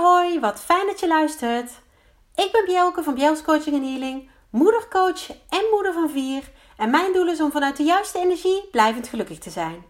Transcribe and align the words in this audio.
hoi, 0.00 0.40
wat 0.40 0.60
fijn 0.60 0.86
dat 0.86 1.00
je 1.00 1.06
luistert. 1.06 1.70
Ik 2.34 2.52
ben 2.52 2.64
Bjelke 2.64 3.02
van 3.02 3.14
Bjels 3.14 3.42
Coaching 3.42 3.76
en 3.76 3.82
Healing, 3.82 4.30
moedercoach 4.50 5.28
en 5.30 5.64
moeder 5.70 5.92
van 5.92 6.10
vier. 6.10 6.42
En 6.76 6.90
mijn 6.90 7.12
doel 7.12 7.26
is 7.26 7.40
om 7.40 7.50
vanuit 7.50 7.76
de 7.76 7.82
juiste 7.82 8.18
energie 8.18 8.68
blijvend 8.70 9.08
gelukkig 9.08 9.38
te 9.38 9.50
zijn. 9.50 9.84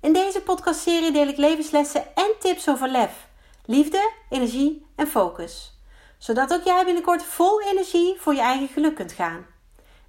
In 0.00 0.12
deze 0.12 0.42
podcastserie 0.42 1.12
deel 1.12 1.26
ik 1.28 1.36
levenslessen 1.36 2.14
en 2.14 2.32
tips 2.38 2.68
over 2.68 2.88
lef, 2.88 3.26
liefde, 3.64 4.10
energie 4.30 4.86
en 4.96 5.06
focus. 5.06 5.78
Zodat 6.18 6.52
ook 6.52 6.64
jij 6.64 6.84
binnenkort 6.84 7.22
vol 7.22 7.62
energie 7.62 8.16
voor 8.20 8.34
je 8.34 8.40
eigen 8.40 8.68
geluk 8.68 8.94
kunt 8.94 9.12
gaan. 9.12 9.46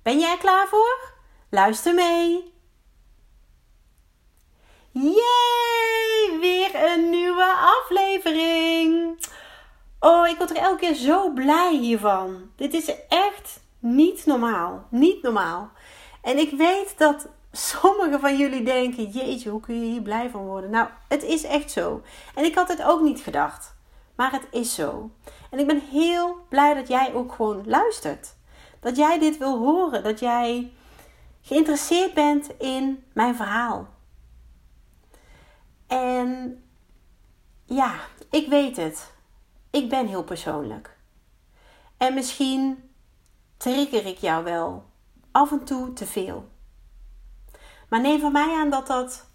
Ben 0.04 0.20
jij 0.20 0.32
er 0.32 0.38
klaar 0.38 0.68
voor? 0.68 1.14
Luister 1.50 1.94
mee! 1.94 2.59
Yay! 5.02 6.39
Weer 6.39 6.91
een 6.91 7.09
nieuwe 7.09 7.54
aflevering! 7.81 9.18
Oh, 9.99 10.27
ik 10.27 10.38
word 10.38 10.49
er 10.49 10.58
elke 10.58 10.80
keer 10.80 10.94
zo 10.94 11.30
blij 11.30 11.75
hiervan. 11.75 12.52
Dit 12.55 12.73
is 12.73 12.91
echt 13.08 13.59
niet 13.80 14.25
normaal. 14.25 14.85
Niet 14.89 15.22
normaal. 15.22 15.70
En 16.22 16.38
ik 16.38 16.52
weet 16.58 16.98
dat 16.98 17.27
sommigen 17.52 18.20
van 18.20 18.38
jullie 18.38 18.63
denken: 18.63 19.09
Jeetje, 19.09 19.49
hoe 19.49 19.59
kun 19.59 19.80
je 19.80 19.91
hier 19.91 20.02
blij 20.02 20.30
van 20.30 20.45
worden? 20.45 20.70
Nou, 20.70 20.88
het 21.08 21.23
is 21.23 21.44
echt 21.44 21.72
zo. 21.72 22.02
En 22.36 22.44
ik 22.44 22.55
had 22.55 22.67
het 22.67 22.84
ook 22.84 23.02
niet 23.02 23.20
gedacht. 23.20 23.75
Maar 24.16 24.31
het 24.31 24.47
is 24.52 24.75
zo. 24.75 25.09
En 25.52 25.59
ik 25.59 25.67
ben 25.67 25.81
heel 25.91 26.38
blij 26.50 26.73
dat 26.73 26.88
jij 26.88 27.13
ook 27.13 27.34
gewoon 27.34 27.63
luistert. 27.66 28.36
Dat 28.80 28.95
jij 28.97 29.20
dit 29.20 29.38
wil 29.38 29.58
horen. 29.58 30.03
Dat 30.03 30.20
jij 30.20 30.72
geïnteresseerd 31.41 32.13
bent 32.13 32.50
in 32.58 33.03
mijn 33.13 33.36
verhaal. 33.36 33.97
En 35.89 36.63
ja, 37.66 37.99
ik 38.30 38.47
weet 38.47 38.77
het. 38.77 39.13
Ik 39.70 39.89
ben 39.89 40.07
heel 40.07 40.23
persoonlijk. 40.23 40.97
En 41.97 42.14
misschien 42.14 42.91
trigger 43.58 44.05
ik 44.05 44.17
jou 44.17 44.44
wel 44.44 44.89
af 45.31 45.52
en 45.52 45.64
toe 45.64 45.94
te 45.94 46.05
veel. 46.05 46.49
Maar 47.89 48.02
neem 48.02 48.19
van 48.19 48.31
mij 48.31 48.55
aan 48.55 48.69
dat 48.69 48.88
dat 48.88 49.30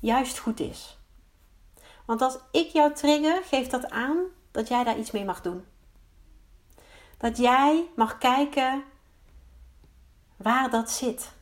juist 0.00 0.38
goed 0.38 0.60
is. 0.60 0.98
Want 2.04 2.22
als 2.22 2.38
ik 2.50 2.68
jou 2.68 2.94
trigger, 2.94 3.42
geeft 3.44 3.70
dat 3.70 3.90
aan 3.90 4.18
dat 4.50 4.68
jij 4.68 4.84
daar 4.84 4.98
iets 4.98 5.10
mee 5.10 5.24
mag 5.24 5.40
doen. 5.40 5.64
Dat 7.18 7.36
jij 7.36 7.88
mag 7.96 8.18
kijken 8.18 8.84
waar 10.36 10.70
dat 10.70 10.90
zit. 10.90 11.32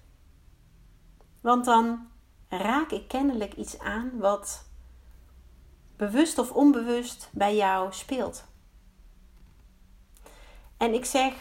Want 1.40 1.64
dan 1.64 2.10
raak 2.58 2.90
ik 2.90 3.08
kennelijk 3.08 3.54
iets 3.54 3.78
aan 3.78 4.18
wat 4.18 4.64
bewust 5.96 6.38
of 6.38 6.52
onbewust 6.52 7.28
bij 7.32 7.56
jou 7.56 7.92
speelt. 7.92 8.44
En 10.76 10.94
ik 10.94 11.04
zeg 11.04 11.34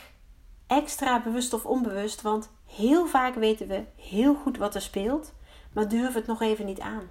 extra 0.67 1.21
bewust 1.21 1.53
of 1.53 1.65
onbewust, 1.65 2.21
want 2.21 2.49
heel 2.65 3.07
vaak 3.07 3.35
weten 3.35 3.67
we 3.67 3.85
heel 3.95 4.35
goed 4.35 4.57
wat 4.57 4.75
er 4.75 4.81
speelt, 4.81 5.33
maar 5.73 5.87
durven 5.87 6.13
het 6.13 6.27
nog 6.27 6.41
even 6.41 6.65
niet 6.65 6.79
aan. 6.79 7.09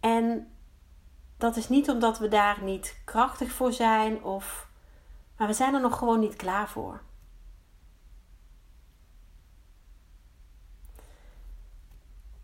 En 0.00 0.50
dat 1.36 1.56
is 1.56 1.68
niet 1.68 1.90
omdat 1.90 2.18
we 2.18 2.28
daar 2.28 2.62
niet 2.62 3.00
krachtig 3.04 3.52
voor 3.52 3.72
zijn, 3.72 4.22
of, 4.22 4.68
maar 5.36 5.46
we 5.46 5.52
zijn 5.54 5.74
er 5.74 5.80
nog 5.80 5.98
gewoon 5.98 6.20
niet 6.20 6.36
klaar 6.36 6.68
voor. 6.68 7.00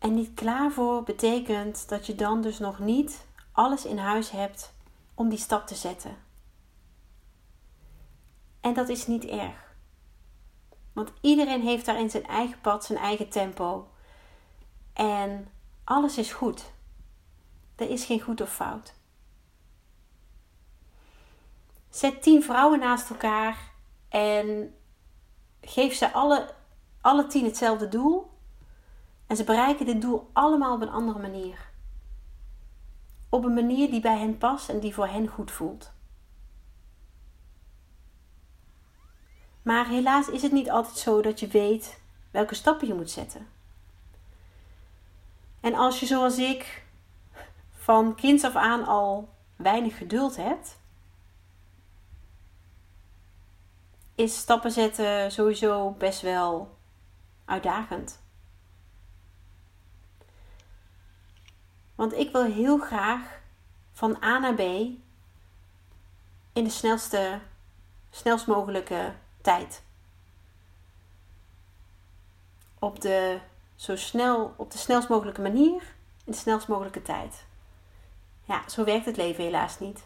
En 0.03 0.15
niet 0.15 0.35
klaar 0.35 0.71
voor 0.73 1.03
betekent 1.03 1.89
dat 1.89 2.07
je 2.07 2.15
dan 2.15 2.41
dus 2.41 2.59
nog 2.59 2.79
niet 2.79 3.27
alles 3.53 3.85
in 3.85 3.99
huis 3.99 4.31
hebt 4.31 4.73
om 5.15 5.29
die 5.29 5.39
stap 5.39 5.67
te 5.67 5.75
zetten. 5.75 6.17
En 8.61 8.75
dat 8.75 8.89
is 8.89 9.07
niet 9.07 9.25
erg. 9.25 9.75
Want 10.93 11.13
iedereen 11.21 11.63
heeft 11.63 11.87
daarin 11.87 12.11
zijn 12.11 12.27
eigen 12.27 12.61
pad, 12.61 12.85
zijn 12.85 12.99
eigen 12.99 13.29
tempo. 13.29 13.89
En 14.93 15.49
alles 15.85 16.19
is 16.19 16.33
goed. 16.33 16.73
Er 17.77 17.91
is 17.91 18.05
geen 18.05 18.21
goed 18.21 18.41
of 18.41 18.53
fout. 18.53 18.95
Zet 21.91 22.23
tien 22.23 22.43
vrouwen 22.43 22.79
naast 22.79 23.11
elkaar 23.11 23.73
en 24.09 24.75
geef 25.61 25.95
ze 25.95 26.13
alle, 26.13 26.55
alle 27.01 27.27
tien 27.27 27.45
hetzelfde 27.45 27.89
doel. 27.89 28.32
En 29.33 29.39
ze 29.39 29.45
bereiken 29.45 29.87
dit 29.87 30.01
doel 30.01 30.31
allemaal 30.33 30.75
op 30.75 30.83
een 30.83 30.91
andere 30.91 31.19
manier. 31.19 31.71
Op 33.29 33.45
een 33.45 33.55
manier 33.55 33.91
die 33.91 34.01
bij 34.01 34.19
hen 34.19 34.39
past 34.39 34.69
en 34.69 34.81
die 34.81 34.95
voor 34.95 35.07
hen 35.07 35.29
goed 35.29 35.51
voelt. 35.51 35.93
Maar 39.63 39.89
helaas 39.89 40.29
is 40.29 40.43
het 40.43 40.53
niet 40.53 40.71
altijd 40.71 40.97
zo 40.97 41.23
dat 41.23 41.41
je 41.41 41.47
weet 41.47 42.01
welke 42.31 42.55
stappen 42.55 42.87
je 42.87 42.95
moet 42.95 43.11
zetten. 43.11 43.49
En 45.61 45.75
als 45.75 46.01
je 46.01 46.07
zoals 46.07 46.39
ik 46.39 46.85
van 47.71 48.15
kinds 48.15 48.45
af 48.45 48.55
aan 48.55 48.85
al 48.87 49.29
weinig 49.57 49.99
geduld 49.99 50.37
hebt, 50.37 50.79
is 54.15 54.39
stappen 54.39 54.71
zetten 54.71 55.33
sowieso 55.33 55.91
best 55.91 56.21
wel 56.21 56.77
uitdagend. 57.45 58.22
Want 62.03 62.15
ik 62.15 62.33
wil 62.33 62.45
heel 62.45 62.79
graag 62.79 63.41
van 63.93 64.17
A 64.23 64.39
naar 64.39 64.55
B 64.55 64.61
in 66.53 66.65
de 66.65 66.71
snelste, 66.71 67.39
snelst 68.11 68.47
mogelijke 68.47 69.13
tijd. 69.41 69.83
Op 72.79 73.01
de, 73.01 73.39
zo 73.77 73.97
snel, 73.97 74.55
op 74.57 74.71
de 74.71 74.79
snelst 74.79 75.09
mogelijke 75.09 75.41
manier, 75.41 75.95
in 76.25 76.33
de 76.33 76.39
snelst 76.39 76.69
mogelijke 76.69 77.03
tijd. 77.03 77.45
Ja, 78.45 78.69
zo 78.69 78.85
werkt 78.85 79.07
het 79.07 79.17
leven 79.17 79.45
helaas 79.45 79.79
niet. 79.79 80.05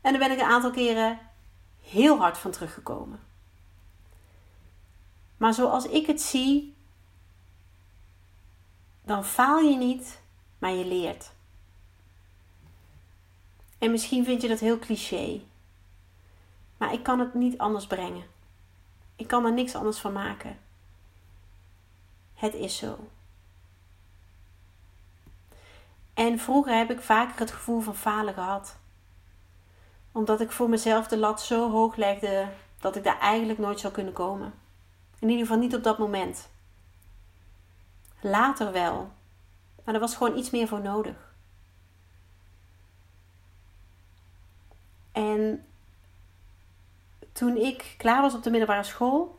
En 0.00 0.12
daar 0.12 0.28
ben 0.28 0.30
ik 0.30 0.40
een 0.40 0.50
aantal 0.50 0.70
keren 0.70 1.18
heel 1.82 2.18
hard 2.18 2.38
van 2.38 2.50
teruggekomen. 2.50 3.20
Maar 5.36 5.54
zoals 5.54 5.86
ik 5.86 6.06
het 6.06 6.22
zie, 6.22 6.74
dan 9.02 9.24
faal 9.24 9.58
je 9.58 9.76
niet 9.76 10.18
maar 10.60 10.72
je 10.72 10.84
leert. 10.84 11.30
En 13.78 13.90
misschien 13.90 14.24
vind 14.24 14.42
je 14.42 14.48
dat 14.48 14.60
heel 14.60 14.78
cliché. 14.78 15.40
Maar 16.76 16.92
ik 16.92 17.02
kan 17.02 17.18
het 17.18 17.34
niet 17.34 17.58
anders 17.58 17.86
brengen. 17.86 18.24
Ik 19.16 19.26
kan 19.26 19.44
er 19.44 19.52
niks 19.52 19.74
anders 19.74 19.98
van 19.98 20.12
maken. 20.12 20.58
Het 22.34 22.54
is 22.54 22.76
zo. 22.76 22.98
En 26.14 26.38
vroeger 26.38 26.76
heb 26.76 26.90
ik 26.90 27.00
vaker 27.00 27.38
het 27.38 27.50
gevoel 27.50 27.80
van 27.80 27.96
falen 27.96 28.34
gehad. 28.34 28.76
Omdat 30.12 30.40
ik 30.40 30.50
voor 30.50 30.68
mezelf 30.68 31.08
de 31.08 31.18
lat 31.18 31.42
zo 31.42 31.70
hoog 31.70 31.96
legde 31.96 32.48
dat 32.80 32.96
ik 32.96 33.04
daar 33.04 33.18
eigenlijk 33.18 33.58
nooit 33.58 33.80
zou 33.80 33.92
kunnen 33.92 34.12
komen. 34.12 34.52
In 35.18 35.28
ieder 35.28 35.46
geval 35.46 35.60
niet 35.60 35.74
op 35.74 35.82
dat 35.82 35.98
moment. 35.98 36.48
Later 38.20 38.72
wel, 38.72 39.10
maar 39.90 40.00
er 40.00 40.06
was 40.06 40.16
gewoon 40.16 40.38
iets 40.38 40.50
meer 40.50 40.68
voor 40.68 40.80
nodig. 40.80 41.34
En 45.12 45.66
toen 47.32 47.56
ik 47.56 47.94
klaar 47.96 48.22
was 48.22 48.34
op 48.34 48.42
de 48.42 48.50
middelbare 48.50 48.82
school, 48.82 49.38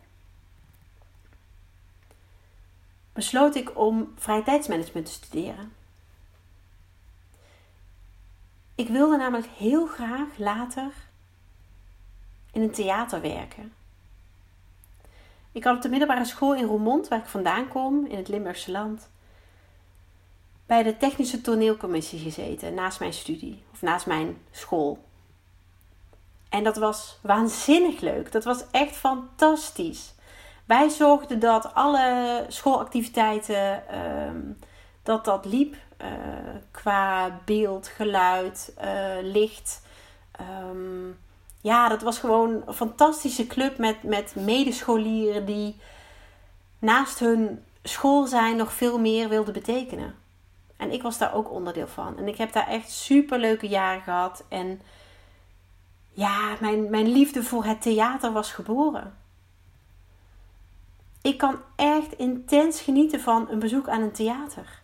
besloot 3.14 3.56
ik 3.56 3.78
om 3.78 4.14
vrije 4.16 4.44
tijdsmanagement 4.44 5.06
te 5.06 5.12
studeren. 5.12 5.74
Ik 8.76 8.88
wilde 8.88 9.18
namelijk 9.18 9.48
heel 9.48 9.88
graag 9.88 10.38
later 10.38 10.92
in 12.52 12.62
een 12.62 12.72
theater 12.72 13.22
werken. 13.22 13.74
Ik 15.52 15.64
had 15.64 15.76
op 15.76 15.82
de 15.82 15.90
middelbare 15.90 16.26
school 16.26 16.56
in 16.56 16.66
Roermond, 16.66 17.08
waar 17.08 17.20
ik 17.20 17.26
vandaan 17.26 17.68
kom, 17.68 18.06
in 18.06 18.18
het 18.18 18.28
Limburgse 18.28 18.72
land, 18.72 19.10
bij 20.72 20.84
de 20.84 20.98
technische 20.98 21.42
toneelcommissie 21.42 22.20
gezeten 22.20 22.74
naast 22.74 23.00
mijn 23.00 23.14
studie 23.14 23.64
of 23.74 23.82
naast 23.82 24.06
mijn 24.06 24.38
school. 24.52 25.04
En 26.50 26.64
dat 26.64 26.78
was 26.78 27.20
waanzinnig 27.22 28.00
leuk. 28.00 28.32
Dat 28.32 28.44
was 28.44 28.64
echt 28.72 28.96
fantastisch. 28.96 30.14
Wij 30.66 30.90
zorgden 30.90 31.40
dat 31.40 31.74
alle 31.74 32.46
schoolactiviteiten 32.48 33.88
ehm, 33.88 34.42
dat 35.04 35.26
dat 35.26 35.46
liep 35.46 35.76
uh, 36.02 36.08
qua 36.72 37.40
beeld, 37.46 37.88
geluid, 37.88 38.74
uh, 38.84 39.16
licht. 39.22 39.82
Ehm, 40.32 41.10
ja, 41.62 41.90
dat 41.90 42.02
was 42.02 42.20
gewoon 42.20 42.64
een 42.66 42.74
fantastische 42.74 43.48
club 43.48 43.78
met, 43.78 44.04
met 44.04 44.36
medescholieren 44.36 45.46
die 45.46 45.80
naast 46.80 47.20
hun 47.20 47.64
school 47.84 48.26
zijn 48.26 48.56
nog 48.56 48.74
veel 48.74 49.00
meer 49.00 49.30
wilden 49.30 49.54
betekenen. 49.54 50.21
En 50.82 50.92
ik 50.92 51.02
was 51.02 51.18
daar 51.18 51.34
ook 51.34 51.52
onderdeel 51.52 51.88
van. 51.88 52.18
En 52.18 52.28
ik 52.28 52.38
heb 52.38 52.52
daar 52.52 52.68
echt 52.68 52.92
super 52.92 53.40
leuke 53.40 53.68
jaren 53.68 54.02
gehad. 54.02 54.44
En 54.50 54.82
ja, 56.10 56.56
mijn, 56.60 56.90
mijn 56.90 57.08
liefde 57.08 57.44
voor 57.44 57.66
het 57.66 57.82
theater 57.82 58.32
was 58.32 58.52
geboren. 58.52 59.18
Ik 61.22 61.38
kan 61.38 61.60
echt 61.76 62.14
intens 62.14 62.82
genieten 62.82 63.20
van 63.20 63.50
een 63.50 63.60
bezoek 63.60 63.90
aan 63.90 64.02
een 64.02 64.12
theater. 64.12 64.82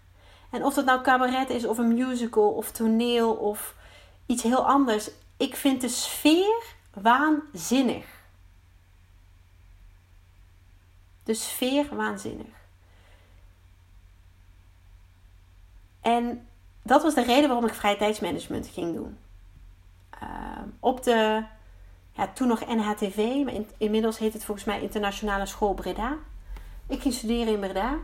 En 0.52 0.64
of 0.64 0.74
dat 0.74 0.86
nou 0.86 1.02
cabaret 1.02 1.50
is, 1.50 1.66
of 1.66 1.78
een 1.78 1.94
musical, 1.94 2.50
of 2.50 2.72
toneel, 2.72 3.34
of 3.34 3.76
iets 4.26 4.44
heel 4.44 4.68
anders. 4.68 5.10
Ik 5.38 5.56
vind 5.56 5.82
de 5.82 5.90
sfeer 5.90 6.64
waanzinnig. 6.94 8.06
De 11.24 11.34
sfeer 11.34 11.96
waanzinnig. 11.96 12.57
En 16.08 16.48
dat 16.84 17.04
was 17.04 17.14
de 17.14 17.24
reden 17.24 17.48
waarom 17.50 17.66
ik 17.66 17.74
vrije 17.74 17.98
tijdsmanagement 17.98 18.68
ging 18.68 18.96
doen. 18.96 19.18
Ehm, 20.10 20.68
op 20.80 21.04
de, 21.04 21.44
ja, 22.12 22.28
toen 22.28 22.48
nog 22.48 22.68
NHTV, 22.68 23.44
maar 23.46 23.54
inmiddels 23.78 24.18
heet 24.18 24.34
het 24.34 24.46
volgens 24.46 24.66
mij 24.66 24.82
Internationale 24.82 25.46
School 25.46 25.74
Breda. 25.74 26.18
Ik 26.88 27.02
ging 27.02 27.14
studeren 27.14 27.54
in 27.54 27.60
Breda. 27.60 27.98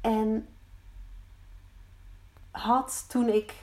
En 0.00 0.48
had 2.50 3.04
toen 3.08 3.28
ik 3.28 3.54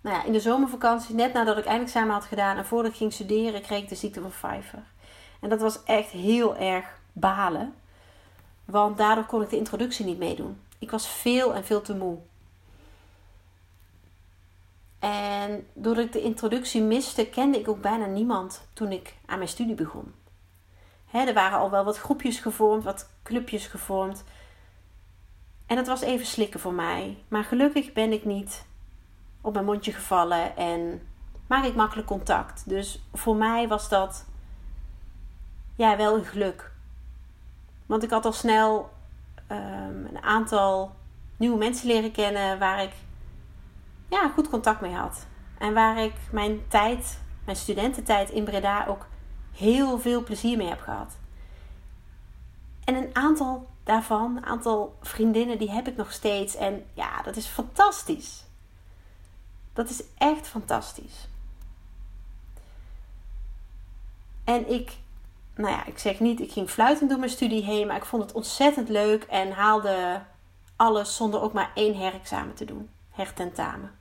nou 0.00 0.16
ja, 0.16 0.24
in 0.24 0.32
de 0.32 0.40
zomervakantie, 0.40 1.14
net 1.14 1.32
nadat 1.32 1.58
ik 1.58 1.64
eindexamen 1.64 2.14
had 2.14 2.24
gedaan 2.24 2.56
en 2.56 2.66
voordat 2.66 2.90
ik 2.90 2.98
ging 2.98 3.12
studeren, 3.12 3.62
kreeg 3.62 3.82
ik 3.82 3.88
de 3.88 3.94
ziekte 3.94 4.20
van 4.20 4.30
Pfeiffer. 4.30 4.82
En 5.40 5.48
dat 5.48 5.60
was 5.60 5.84
echt 5.84 6.10
heel 6.10 6.56
erg 6.56 6.86
balen. 7.12 7.74
Want 8.64 8.98
daardoor 8.98 9.24
kon 9.24 9.42
ik 9.42 9.50
de 9.50 9.56
introductie 9.56 10.04
niet 10.04 10.18
meedoen. 10.18 10.66
Ik 10.78 10.90
was 10.90 11.08
veel 11.08 11.54
en 11.54 11.64
veel 11.64 11.80
te 11.80 11.94
moe. 11.94 12.18
En 14.98 15.66
doordat 15.72 16.04
ik 16.04 16.12
de 16.12 16.22
introductie 16.22 16.82
miste, 16.82 17.26
kende 17.26 17.58
ik 17.58 17.68
ook 17.68 17.80
bijna 17.80 18.06
niemand 18.06 18.68
toen 18.72 18.92
ik 18.92 19.14
aan 19.26 19.38
mijn 19.38 19.50
studie 19.50 19.74
begon. 19.74 20.14
er 21.12 21.34
waren 21.34 21.58
al 21.58 21.70
wel 21.70 21.84
wat 21.84 21.98
groepjes 21.98 22.38
gevormd, 22.38 22.84
wat 22.84 23.10
clubjes 23.22 23.66
gevormd. 23.66 24.24
En 25.66 25.76
het 25.76 25.86
was 25.86 26.00
even 26.00 26.26
slikken 26.26 26.60
voor 26.60 26.72
mij. 26.72 27.18
Maar 27.28 27.44
gelukkig 27.44 27.92
ben 27.92 28.12
ik 28.12 28.24
niet 28.24 28.66
op 29.40 29.52
mijn 29.52 29.64
mondje 29.64 29.92
gevallen 29.92 30.56
en 30.56 31.08
maak 31.46 31.64
ik 31.64 31.74
makkelijk 31.74 32.06
contact. 32.08 32.68
Dus 32.68 33.02
voor 33.12 33.36
mij 33.36 33.68
was 33.68 33.88
dat 33.88 34.24
ja, 35.76 35.96
wel 35.96 36.16
een 36.16 36.24
geluk. 36.24 36.72
Want 37.86 38.02
ik 38.02 38.10
had 38.10 38.24
al 38.24 38.32
snel 38.32 38.90
um, 39.48 40.06
een 40.06 40.22
aantal 40.22 40.96
nieuwe 41.36 41.58
mensen 41.58 41.86
leren 41.86 42.12
kennen 42.12 42.58
waar 42.58 42.82
ik 42.82 42.92
ja, 44.08 44.28
goed 44.28 44.48
contact 44.48 44.80
mee 44.80 44.94
had. 44.94 45.26
En 45.58 45.74
waar 45.74 45.98
ik 45.98 46.14
mijn 46.32 46.68
tijd, 46.68 47.20
mijn 47.44 47.56
studententijd 47.56 48.30
in 48.30 48.44
Breda 48.44 48.86
ook 48.86 49.06
heel 49.52 49.98
veel 49.98 50.22
plezier 50.22 50.56
mee 50.56 50.68
heb 50.68 50.80
gehad. 50.80 51.16
En 52.84 52.94
een 52.94 53.10
aantal 53.12 53.68
daarvan, 53.84 54.36
een 54.36 54.46
aantal 54.46 54.96
vriendinnen, 55.02 55.58
die 55.58 55.70
heb 55.70 55.88
ik 55.88 55.96
nog 55.96 56.12
steeds. 56.12 56.56
En 56.56 56.84
ja, 56.94 57.22
dat 57.22 57.36
is 57.36 57.46
fantastisch. 57.46 58.44
Dat 59.72 59.90
is 59.90 60.02
echt 60.18 60.46
fantastisch. 60.46 61.28
En 64.44 64.70
ik, 64.70 64.98
nou 65.58 65.72
ja, 65.72 65.86
ik 65.86 65.98
zeg 65.98 66.20
niet, 66.20 66.40
ik 66.40 66.52
ging 66.52 66.70
fluitend 66.70 67.10
door 67.10 67.18
mijn 67.18 67.30
studie 67.30 67.62
heen, 67.62 67.86
maar 67.86 67.96
ik 67.96 68.04
vond 68.04 68.22
het 68.22 68.32
ontzettend 68.32 68.88
leuk 68.88 69.22
en 69.22 69.52
haalde 69.52 70.22
alles 70.76 71.16
zonder 71.16 71.40
ook 71.40 71.52
maar 71.52 71.70
één 71.74 71.94
herexamen 71.94 72.54
te 72.54 72.64
doen, 72.64 72.90
hertentamen. 73.10 73.92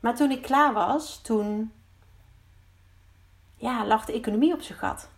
Maar 0.00 0.16
toen 0.16 0.30
ik 0.30 0.42
klaar 0.42 0.72
was, 0.72 1.20
toen 1.22 1.72
ja, 3.56 3.86
lag 3.86 4.04
de 4.04 4.12
economie 4.12 4.52
op 4.52 4.60
zijn 4.62 4.78
gat. 4.78 5.08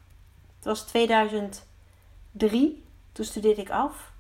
Het 0.57 0.65
was 0.65 0.83
2003, 0.83 1.65
toen 3.13 3.25
studeerde 3.25 3.61
ik 3.61 3.71
af. 3.71 4.13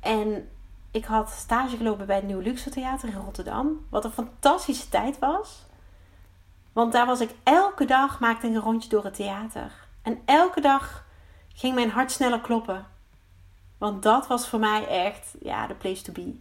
En 0.00 0.50
ik 0.90 1.04
had 1.04 1.30
stage 1.30 1.76
gelopen 1.76 2.06
bij 2.06 2.16
het 2.16 2.24
Nieuw 2.24 2.40
Luxe 2.40 2.70
Theater 2.70 3.08
in 3.08 3.14
Rotterdam. 3.14 3.86
Wat 3.88 4.04
een 4.04 4.10
fantastische 4.12 4.88
tijd 4.88 5.18
was. 5.18 5.66
Want 6.78 6.92
daar 6.92 7.06
was 7.06 7.20
ik 7.20 7.30
elke 7.42 7.84
dag, 7.84 8.20
maakte 8.20 8.46
ik 8.46 8.54
een 8.54 8.60
rondje 8.60 8.88
door 8.88 9.04
het 9.04 9.14
theater. 9.14 9.72
En 10.02 10.22
elke 10.24 10.60
dag 10.60 11.04
ging 11.54 11.74
mijn 11.74 11.90
hart 11.90 12.12
sneller 12.12 12.40
kloppen. 12.40 12.86
Want 13.78 14.02
dat 14.02 14.26
was 14.26 14.48
voor 14.48 14.58
mij 14.58 14.86
echt, 14.86 15.34
ja, 15.40 15.66
de 15.66 15.74
place 15.74 16.02
to 16.02 16.12
be. 16.12 16.34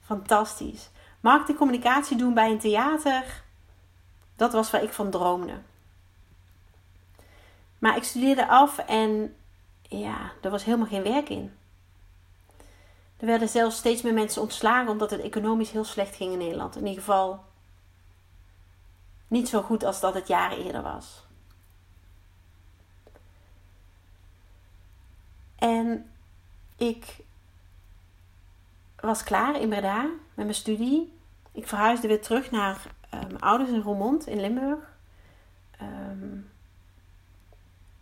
Fantastisch. 0.00 0.90
Marketing 1.20 1.58
communicatie 1.58 2.16
doen 2.16 2.34
bij 2.34 2.50
een 2.50 2.58
theater, 2.58 3.42
dat 4.36 4.52
was 4.52 4.70
waar 4.70 4.82
ik 4.82 4.92
van 4.92 5.10
droomde. 5.10 5.58
Maar 7.78 7.96
ik 7.96 8.04
studeerde 8.04 8.48
af 8.48 8.78
en 8.78 9.36
ja, 9.82 10.32
er 10.42 10.50
was 10.50 10.64
helemaal 10.64 10.86
geen 10.86 11.02
werk 11.02 11.28
in. 11.28 11.52
Er 13.16 13.26
werden 13.26 13.48
zelfs 13.48 13.76
steeds 13.76 14.02
meer 14.02 14.14
mensen 14.14 14.42
ontslagen 14.42 14.90
omdat 14.90 15.10
het 15.10 15.20
economisch 15.20 15.70
heel 15.70 15.84
slecht 15.84 16.16
ging 16.16 16.32
in 16.32 16.38
Nederland. 16.38 16.76
In 16.76 16.86
ieder 16.86 17.02
geval 17.02 17.46
niet 19.28 19.48
zo 19.48 19.62
goed 19.62 19.84
als 19.84 20.00
dat 20.00 20.14
het 20.14 20.28
jaren 20.28 20.64
eerder 20.64 20.82
was. 20.82 21.26
En 25.56 26.10
ik 26.76 27.16
was 29.00 29.22
klaar 29.22 29.60
in 29.60 29.68
met 29.68 29.82
mijn 30.34 30.54
studie. 30.54 31.12
Ik 31.52 31.68
verhuisde 31.68 32.08
weer 32.08 32.22
terug 32.22 32.50
naar 32.50 32.76
uh, 33.14 33.20
mijn 33.20 33.40
ouders 33.40 33.70
in 33.70 33.80
Roermond 33.80 34.26
in 34.26 34.40
Limburg. 34.40 34.96
Um, 35.82 36.50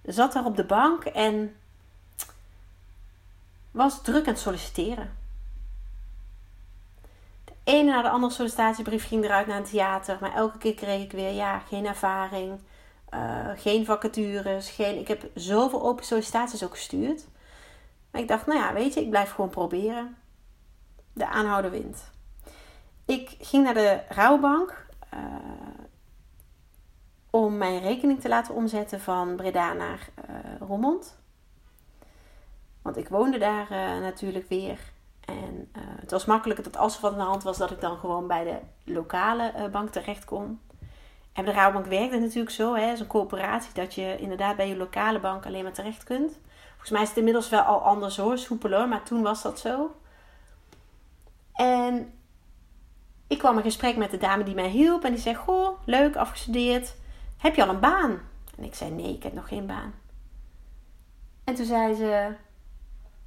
zat 0.03 0.33
daar 0.33 0.45
op 0.45 0.57
de 0.57 0.65
bank 0.65 1.05
en 1.05 1.57
was 3.71 4.03
druk 4.03 4.27
aan 4.27 4.33
het 4.33 4.39
solliciteren. 4.39 5.26
Ene 7.67 7.91
na 7.91 8.03
de 8.03 8.09
andere 8.09 8.33
sollicitatiebrief 8.33 9.07
ging 9.07 9.25
eruit 9.25 9.47
naar 9.47 9.57
een 9.57 9.65
theater, 9.65 10.19
maar 10.21 10.35
elke 10.35 10.59
keer 10.59 10.75
kreeg 10.75 11.03
ik 11.03 11.13
weer 11.13 11.31
ja, 11.33 11.59
geen 11.59 11.87
ervaring, 11.87 12.61
uh, 13.15 13.49
geen 13.57 13.85
vacatures, 13.85 14.71
geen. 14.71 14.99
Ik 14.99 15.09
heb 15.09 15.31
zoveel 15.35 15.83
open 15.83 16.05
sollicitaties 16.05 16.65
ook 16.65 16.71
gestuurd. 16.71 17.27
Maar 18.11 18.21
ik 18.21 18.29
dacht, 18.29 18.47
nou 18.47 18.59
ja, 18.59 18.73
weet 18.73 18.95
je, 18.95 19.01
ik 19.01 19.11
blijf 19.11 19.31
gewoon 19.31 19.51
proberen. 19.51 20.17
De 21.13 21.27
aanhouden 21.27 21.71
wint. 21.71 22.11
Ik 23.05 23.37
ging 23.41 23.65
naar 23.65 23.75
de 23.75 24.01
rouwbank 24.09 24.87
uh, 25.15 25.21
om 27.31 27.57
mijn 27.57 27.81
rekening 27.81 28.21
te 28.21 28.29
laten 28.29 28.55
omzetten 28.55 29.01
van 29.01 29.37
Breda 29.37 29.73
naar 29.73 30.09
uh. 30.61 30.95
Want 32.83 32.97
ik 32.97 33.09
woonde 33.09 33.39
daar 33.39 33.71
natuurlijk 34.01 34.49
weer. 34.49 34.79
En 35.73 35.97
het 36.01 36.11
was 36.11 36.25
makkelijk 36.25 36.65
dat 36.65 36.77
als 36.77 36.95
er 36.95 37.01
wat 37.01 37.13
aan 37.13 37.19
de 37.19 37.25
hand 37.25 37.43
was, 37.43 37.59
dat 37.59 37.71
ik 37.71 37.81
dan 37.81 37.97
gewoon 37.99 38.27
bij 38.27 38.45
de 38.45 38.93
lokale 38.93 39.69
bank 39.73 39.91
terecht 39.91 40.25
kon. 40.25 40.61
En 41.33 41.45
de 41.45 41.53
rouwbank 41.53 41.87
werkte 41.87 42.19
natuurlijk 42.19 42.51
zo, 42.51 42.75
hè, 42.75 42.93
is 42.93 43.01
een 43.01 43.07
coöperatie, 43.07 43.75
dat 43.75 43.95
je 43.95 44.17
inderdaad 44.17 44.57
bij 44.57 44.69
je 44.69 44.77
lokale 44.77 45.21
bank 45.21 45.47
alleen 45.47 45.63
maar 45.63 45.73
terecht 45.73 46.05
kunt. 46.05 46.39
Volgens 46.71 46.91
mij 46.91 47.03
is 47.03 47.09
het 47.09 47.17
inmiddels 47.17 47.49
wel 47.49 47.61
al 47.61 47.81
anders 47.81 48.17
hoor, 48.17 48.39
soepeler, 48.39 48.89
maar 48.89 49.03
toen 49.03 49.23
was 49.23 49.43
dat 49.43 49.59
zo. 49.59 49.97
En 51.53 52.13
ik 53.27 53.39
kwam 53.39 53.57
in 53.57 53.63
gesprek 53.63 53.97
met 53.97 54.11
de 54.11 54.19
dame 54.19 54.45
die 54.45 54.55
mij 54.55 54.69
hielp 54.69 55.05
en 55.05 55.13
die 55.13 55.21
zei: 55.21 55.35
Goh, 55.35 55.79
leuk, 55.85 56.17
afgestudeerd. 56.17 56.95
Heb 57.39 57.55
je 57.55 57.63
al 57.63 57.69
een 57.69 57.81
baan? 57.81 58.21
En 58.57 58.65
ik 58.65 58.75
zei: 58.75 58.91
Nee, 58.91 59.15
ik 59.15 59.23
heb 59.23 59.33
nog 59.33 59.49
geen 59.49 59.67
baan. 59.67 59.95
En 61.45 61.55
toen 61.55 61.67
zei 61.67 61.95
ze: 61.95 62.33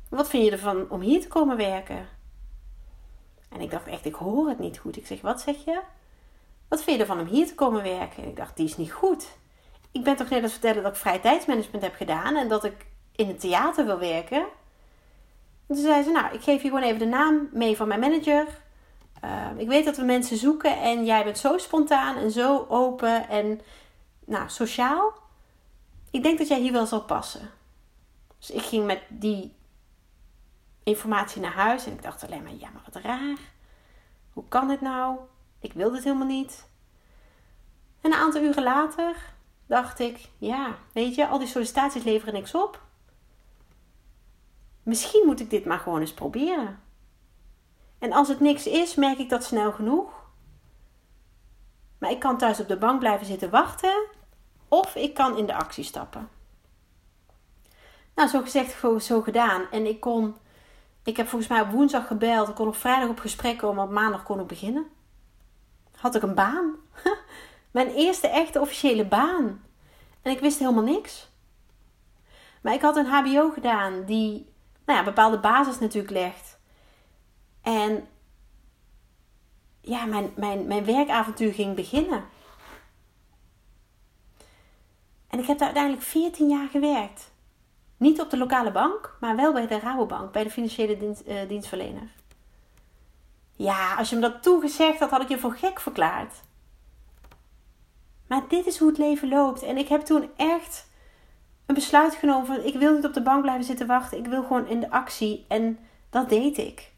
Wat 0.10 0.30
vind 0.30 0.46
je 0.46 0.52
ervan 0.52 0.90
om 0.90 1.02
hier 1.02 1.22
te 1.22 1.28
komen 1.28 1.58
werken? 1.58 2.08
En 3.50 3.62
ik 3.62 3.72
dacht 3.72 3.88
echt, 3.88 4.06
ik 4.06 4.14
hoor 4.14 4.48
het 4.48 4.60
niet 4.60 4.78
goed. 4.78 4.98
Ik 4.98 5.08
zeg: 5.08 5.22
Wat 5.22 5.42
zeg 5.42 5.66
je? 5.66 5.80
Wat 6.68 6.84
vind 6.84 6.96
je 6.96 7.02
ervan 7.02 7.20
om 7.20 7.28
hier 7.28 7.48
te 7.48 7.56
komen 7.56 7.84
werken? 7.84 8.24
En 8.24 8.30
ik 8.30 8.36
dacht: 8.36 8.56
Die 8.56 8.66
is 8.66 8.78
niet 8.78 8.92
goed. 8.92 9.28
Ik 9.92 10.04
ben 10.04 10.16
toch 10.16 10.30
net 10.30 10.44
eens 10.44 10.52
vertellen 10.52 10.84
dat 10.84 10.92
ik 10.92 10.98
vrije 10.98 11.20
tijdsmanagement 11.20 11.84
heb 11.84 11.96
gedaan 11.96 12.36
en 12.36 12.48
dat 12.48 12.64
ik 12.64 12.86
in 13.16 13.28
het 13.28 13.40
theater 13.40 13.86
wil 13.86 14.00
werken. 14.00 14.42
En 15.68 15.76
toen 15.76 15.84
zei 15.84 16.04
ze: 16.04 16.12
Nou, 16.12 16.34
ik 16.34 16.42
geef 16.42 16.62
je 16.62 16.68
gewoon 16.68 16.84
even 16.84 17.00
de 17.00 17.06
naam 17.06 17.50
mee 17.52 17.78
van 17.78 17.88
mijn 17.88 18.00
manager. 18.00 18.48
Ehm, 19.22 19.58
ik 19.58 19.68
weet 19.68 19.86
dat 19.86 19.98
we 19.98 20.04
mensen 20.04 20.38
zoeken 20.38 20.82
en 20.82 21.06
jij 21.06 21.24
bent 21.24 21.38
zo 21.38 21.58
spontaan 21.58 22.16
en 22.16 22.32
zo 22.32 22.66
open 22.70 23.30
en 23.30 23.62
nou, 24.26 24.50
sociaal. 24.50 25.14
Ik 26.12 26.24
denk 26.24 26.38
dat 26.38 26.48
jij 26.48 26.60
hier 26.60 26.72
wel 26.72 26.86
zal 26.86 27.02
passen. 27.02 27.50
Dus 28.38 28.52
ik 28.52 28.62
ging 28.62 28.86
met 28.86 29.02
die 29.08 29.54
informatie 30.90 31.42
naar 31.42 31.54
huis 31.54 31.86
en 31.86 31.92
ik 31.92 32.04
dacht 32.04 32.24
alleen 32.24 32.44
maar, 32.44 32.54
ja, 32.54 32.70
maar 32.70 32.82
wat 32.92 33.04
raar. 33.04 33.38
Hoe 34.34 34.48
kan 34.48 34.68
dit 34.68 34.82
nou? 34.82 35.20
Ik 35.60 35.74
wil 35.74 35.92
dit 35.92 36.04
helemaal 36.04 36.28
niet. 36.28 36.68
En 38.02 38.12
een 38.12 38.20
aantal 38.20 38.42
uren 38.42 38.64
later 38.64 39.16
dacht 39.66 40.00
ik, 40.00 40.30
ja, 40.38 40.78
weet 40.94 41.16
je, 41.16 41.28
al 41.28 41.40
die 41.40 41.48
sollicitaties 41.48 42.04
leveren 42.04 42.34
niks 42.34 42.56
op. 42.56 42.82
misschien 44.84 45.24
moet 45.26 45.40
ik 45.40 45.50
dit 45.50 45.66
maar 45.66 45.80
gewoon 45.80 46.00
eens 46.00 46.14
proberen. 46.14 46.80
En 48.00 48.14
als 48.14 48.28
het 48.28 48.40
niks 48.40 48.68
is, 48.68 48.96
merk 48.96 49.18
ik 49.18 49.30
dat 49.30 49.44
snel 49.44 49.72
genoeg. 49.72 50.28
Maar 51.98 52.12
ik 52.12 52.20
kan 52.20 52.38
thuis 52.38 52.60
op 52.60 52.68
de 52.68 52.78
bank 52.78 53.00
blijven 53.00 53.26
zitten 53.26 53.50
wachten. 53.50 54.08
Of 54.68 54.96
ik 54.96 55.14
kan 55.14 55.38
in 55.38 55.46
de 55.46 55.54
actie 55.54 55.84
stappen. 55.84 56.30
Nou, 58.16 58.30
zo 58.30 58.42
gezegd, 58.42 59.04
zo 59.04 59.22
gedaan. 59.22 59.66
En 59.72 59.86
ik 59.86 60.00
kon, 60.00 60.36
ik 61.04 61.18
heb 61.18 61.28
volgens 61.28 61.50
mij 61.50 61.62
op 61.62 61.72
woensdag 61.72 62.08
gebeld. 62.08 62.50
Ik 62.50 62.56
kon 62.56 62.68
op 62.68 62.76
vrijdag 62.76 63.10
op 63.10 63.20
gesprek 63.20 63.58
komen. 63.58 63.84
Op 63.84 63.90
maandag 63.90 64.24
kon 64.24 64.40
ik 64.40 64.48
beginnen. 64.48 64.88
Had 65.96 66.16
ik 66.16 66.22
een 66.22 66.36
baan. 66.36 66.76
Mijn 67.72 67.88
eerste 67.88 68.28
echte 68.28 68.60
officiële 68.60 69.06
baan. 69.06 69.64
En 70.22 70.32
ik 70.32 70.40
wist 70.40 70.60
helemaal 70.60 70.84
niks. 70.84 71.30
Maar 72.62 72.74
ik 72.74 72.82
had 72.82 72.96
een 72.96 73.06
HBO 73.06 73.50
gedaan 73.50 74.06
die 74.06 74.54
nou 74.86 75.00
ja, 75.00 75.04
bepaalde 75.04 75.40
basis 75.40 75.80
natuurlijk 75.80 76.14
legt. 76.14 76.60
En 77.62 78.08
ja, 79.82 80.06
mijn, 80.06 80.32
mijn, 80.36 80.68
mijn 80.68 80.86
werkavontuur 80.86 81.54
ging 81.54 81.76
beginnen. 81.76 82.24
En 85.28 85.40
ik 85.40 85.46
heb 85.46 85.58
daar 85.58 85.68
uiteindelijk 85.68 86.06
14 86.06 86.50
jaar 86.50 86.68
gewerkt. 86.68 87.32
Niet 88.00 88.22
op 88.22 88.30
de 88.30 88.38
lokale 88.38 88.72
bank, 88.72 89.18
maar 89.20 89.36
wel 89.36 89.54
bij 89.54 89.68
de 89.68 89.80
Rabobank, 89.80 90.32
bij 90.32 90.44
de 90.44 90.50
financiële 90.50 90.98
dienst, 90.98 91.24
uh, 91.28 91.48
dienstverlener. 91.48 92.08
Ja, 93.56 93.96
als 93.96 94.10
je 94.10 94.16
me 94.16 94.22
dat 94.22 94.44
toegezegd 94.44 95.00
had, 95.00 95.10
had 95.10 95.22
ik 95.22 95.30
je 95.30 95.40
voor 95.40 95.54
gek 95.54 95.80
verklaard. 95.80 96.34
Maar 98.28 98.42
dit 98.48 98.66
is 98.66 98.78
hoe 98.78 98.88
het 98.88 98.98
leven 98.98 99.30
loopt. 99.30 99.64
En 99.64 99.78
ik 99.78 99.88
heb 99.88 100.02
toen 100.02 100.30
echt 100.36 100.88
een 101.66 101.76
besluit 101.76 102.16
genomen 102.16 102.46
van 102.46 102.64
ik 102.64 102.76
wil 102.76 102.94
niet 102.94 103.06
op 103.06 103.14
de 103.14 103.22
bank 103.22 103.42
blijven 103.42 103.64
zitten 103.64 103.88
wachten. 103.88 104.18
Ik 104.18 104.26
wil 104.26 104.42
gewoon 104.42 104.68
in 104.68 104.80
de 104.80 104.92
actie. 104.92 105.46
En 105.48 105.80
dat 106.10 106.30
deed 106.30 106.58
ik. 106.58 106.92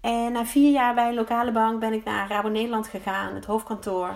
En 0.00 0.32
na 0.32 0.44
vier 0.44 0.70
jaar 0.70 0.94
bij 0.94 1.08
een 1.08 1.14
lokale 1.14 1.52
bank 1.52 1.80
ben 1.80 1.92
ik 1.92 2.04
naar 2.04 2.28
Rabo 2.28 2.48
Nederland 2.48 2.86
gegaan. 2.86 3.34
Het 3.34 3.44
hoofdkantoor 3.44 4.14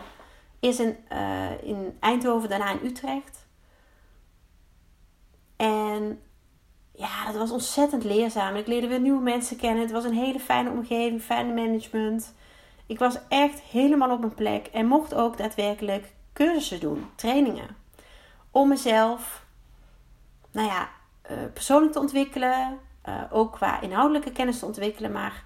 is 0.60 0.80
in, 0.80 0.96
uh, 1.12 1.62
in 1.62 1.96
Eindhoven, 2.00 2.48
daarna 2.48 2.70
in 2.70 2.86
Utrecht. 2.86 3.41
En 5.62 6.22
ja, 6.92 7.26
dat 7.26 7.34
was 7.34 7.50
ontzettend 7.50 8.04
leerzaam. 8.04 8.56
Ik 8.56 8.66
leerde 8.66 8.86
weer 8.86 9.00
nieuwe 9.00 9.22
mensen 9.22 9.56
kennen. 9.56 9.82
Het 9.82 9.92
was 9.92 10.04
een 10.04 10.14
hele 10.14 10.40
fijne 10.40 10.70
omgeving, 10.70 11.22
fijne 11.22 11.52
management. 11.52 12.34
Ik 12.86 12.98
was 12.98 13.18
echt 13.28 13.60
helemaal 13.60 14.10
op 14.10 14.20
mijn 14.20 14.34
plek 14.34 14.66
en 14.66 14.86
mocht 14.86 15.14
ook 15.14 15.36
daadwerkelijk 15.36 16.12
cursussen 16.32 16.80
doen, 16.80 17.10
trainingen. 17.14 17.76
Om 18.50 18.68
mezelf, 18.68 19.46
nou 20.50 20.66
ja, 20.68 20.88
uh, 21.30 21.38
persoonlijk 21.52 21.92
te 21.92 22.00
ontwikkelen. 22.00 22.78
Uh, 23.08 23.22
ook 23.30 23.52
qua 23.52 23.80
inhoudelijke 23.80 24.32
kennis 24.32 24.58
te 24.58 24.66
ontwikkelen, 24.66 25.12
maar 25.12 25.44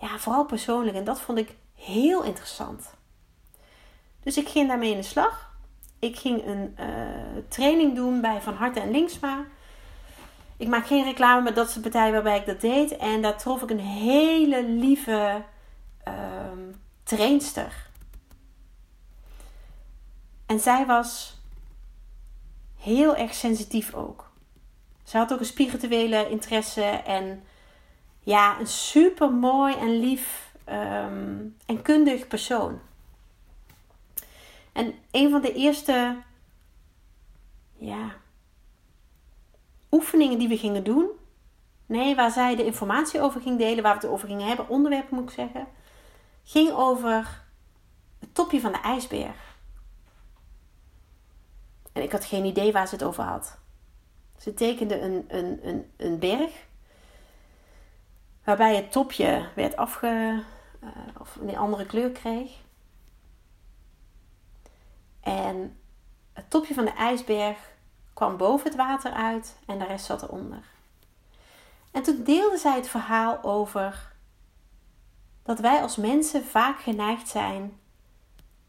ja, 0.00 0.18
vooral 0.18 0.44
persoonlijk. 0.44 0.96
En 0.96 1.04
dat 1.04 1.20
vond 1.20 1.38
ik 1.38 1.56
heel 1.74 2.22
interessant. 2.22 2.94
Dus 4.22 4.36
ik 4.36 4.48
ging 4.48 4.68
daarmee 4.68 4.90
in 4.90 4.96
de 4.96 5.02
slag. 5.02 5.47
Ik 5.98 6.18
ging 6.18 6.46
een 6.46 6.76
uh, 6.80 6.86
training 7.48 7.94
doen 7.94 8.20
bij 8.20 8.40
Van 8.40 8.54
Harten 8.54 8.82
en 8.82 8.90
Linksma. 8.90 9.44
Ik 10.56 10.68
maak 10.68 10.86
geen 10.86 11.04
reclame, 11.04 11.42
maar 11.42 11.54
dat 11.54 11.68
is 11.68 11.74
de 11.74 11.80
partij 11.80 12.12
waarbij 12.12 12.38
ik 12.38 12.46
dat 12.46 12.60
deed. 12.60 12.96
En 12.96 13.22
daar 13.22 13.38
trof 13.38 13.62
ik 13.62 13.70
een 13.70 13.80
hele 13.80 14.64
lieve 14.64 15.42
um, 16.08 16.80
trainster. 17.02 17.86
En 20.46 20.60
zij 20.60 20.86
was 20.86 21.40
heel 22.76 23.16
erg 23.16 23.34
sensitief 23.34 23.94
ook. 23.94 24.30
Ze 25.04 25.16
had 25.16 25.32
ook 25.32 25.38
een 25.38 25.44
spirituele 25.44 26.28
interesse 26.28 26.82
en 26.84 27.42
ja, 28.20 28.60
een 28.60 28.66
super 28.66 29.32
mooi 29.32 29.74
en 29.74 29.98
lief 29.98 30.52
um, 30.68 31.56
en 31.66 31.82
kundig 31.82 32.26
persoon. 32.26 32.80
En 34.78 34.94
een 35.10 35.30
van 35.30 35.40
de 35.40 35.52
eerste 35.52 36.16
ja, 37.72 38.16
oefeningen 39.90 40.38
die 40.38 40.48
we 40.48 40.56
gingen 40.56 40.84
doen, 40.84 41.10
nee, 41.86 42.14
waar 42.14 42.30
zij 42.30 42.56
de 42.56 42.64
informatie 42.64 43.20
over 43.20 43.40
ging 43.40 43.58
delen, 43.58 43.82
waar 43.82 43.94
we 43.94 44.00
het 44.00 44.10
over 44.10 44.28
gingen 44.28 44.46
hebben, 44.46 44.68
onderwerpen 44.68 45.16
moet 45.16 45.28
ik 45.28 45.34
zeggen, 45.34 45.66
ging 46.44 46.72
over 46.72 47.44
het 48.18 48.34
topje 48.34 48.60
van 48.60 48.72
de 48.72 48.80
ijsberg. 48.80 49.56
En 51.92 52.02
ik 52.02 52.12
had 52.12 52.24
geen 52.24 52.44
idee 52.44 52.72
waar 52.72 52.88
ze 52.88 52.94
het 52.94 53.04
over 53.04 53.24
had. 53.24 53.58
Ze 54.36 54.54
tekende 54.54 55.00
een, 55.00 55.24
een, 55.28 55.68
een, 55.68 55.90
een 55.96 56.18
berg. 56.18 56.66
Waarbij 58.44 58.76
het 58.76 58.92
topje 58.92 59.48
werd 59.54 59.76
afge. 59.76 60.42
Uh, 60.82 60.88
of 61.18 61.36
een 61.36 61.56
andere 61.56 61.86
kleur 61.86 62.10
kreeg. 62.10 62.66
En 65.28 65.80
het 66.32 66.50
topje 66.50 66.74
van 66.74 66.84
de 66.84 66.92
ijsberg 66.92 67.58
kwam 68.14 68.36
boven 68.36 68.66
het 68.66 68.76
water 68.76 69.12
uit 69.12 69.58
en 69.66 69.78
de 69.78 69.84
rest 69.84 70.04
zat 70.04 70.22
eronder. 70.22 70.64
En 71.90 72.02
toen 72.02 72.22
deelde 72.24 72.58
zij 72.58 72.74
het 72.74 72.88
verhaal 72.88 73.42
over 73.42 74.12
dat 75.42 75.58
wij 75.58 75.82
als 75.82 75.96
mensen 75.96 76.44
vaak 76.44 76.80
geneigd 76.80 77.28
zijn 77.28 77.80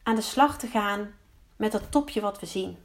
aan 0.03 0.15
de 0.15 0.21
slag 0.21 0.57
te 0.57 0.67
gaan 0.67 1.13
met 1.55 1.71
dat 1.71 1.91
topje 1.91 2.21
wat 2.21 2.39
we 2.39 2.45
zien. 2.45 2.77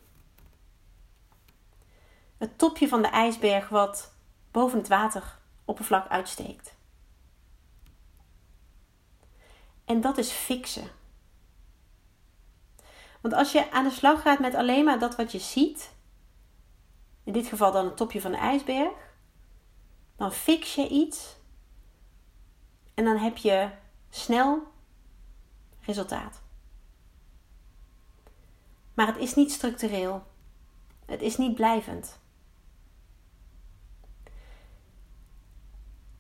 Het 2.38 2.58
topje 2.58 2.88
van 2.88 3.02
de 3.02 3.08
ijsberg 3.08 3.68
wat 3.68 4.14
boven 4.50 4.78
het 4.78 4.88
wateroppervlak 4.88 6.08
uitsteekt. 6.08 6.74
En 9.84 10.00
dat 10.00 10.18
is 10.18 10.30
fixen. 10.30 10.88
Want 13.24 13.36
als 13.36 13.52
je 13.52 13.70
aan 13.70 13.84
de 13.84 13.90
slag 13.90 14.22
gaat 14.22 14.38
met 14.38 14.54
alleen 14.54 14.84
maar 14.84 14.98
dat 14.98 15.16
wat 15.16 15.32
je 15.32 15.38
ziet, 15.38 15.94
in 17.22 17.32
dit 17.32 17.46
geval 17.46 17.72
dan 17.72 17.84
het 17.84 17.96
topje 17.96 18.20
van 18.20 18.30
de 18.30 18.36
ijsberg, 18.36 18.92
dan 20.16 20.32
fix 20.32 20.74
je 20.74 20.88
iets 20.88 21.36
en 22.94 23.04
dan 23.04 23.16
heb 23.16 23.36
je 23.36 23.70
snel 24.10 24.62
resultaat. 25.80 26.42
Maar 28.94 29.06
het 29.06 29.16
is 29.16 29.34
niet 29.34 29.52
structureel. 29.52 30.26
Het 31.06 31.22
is 31.22 31.36
niet 31.36 31.54
blijvend. 31.54 32.20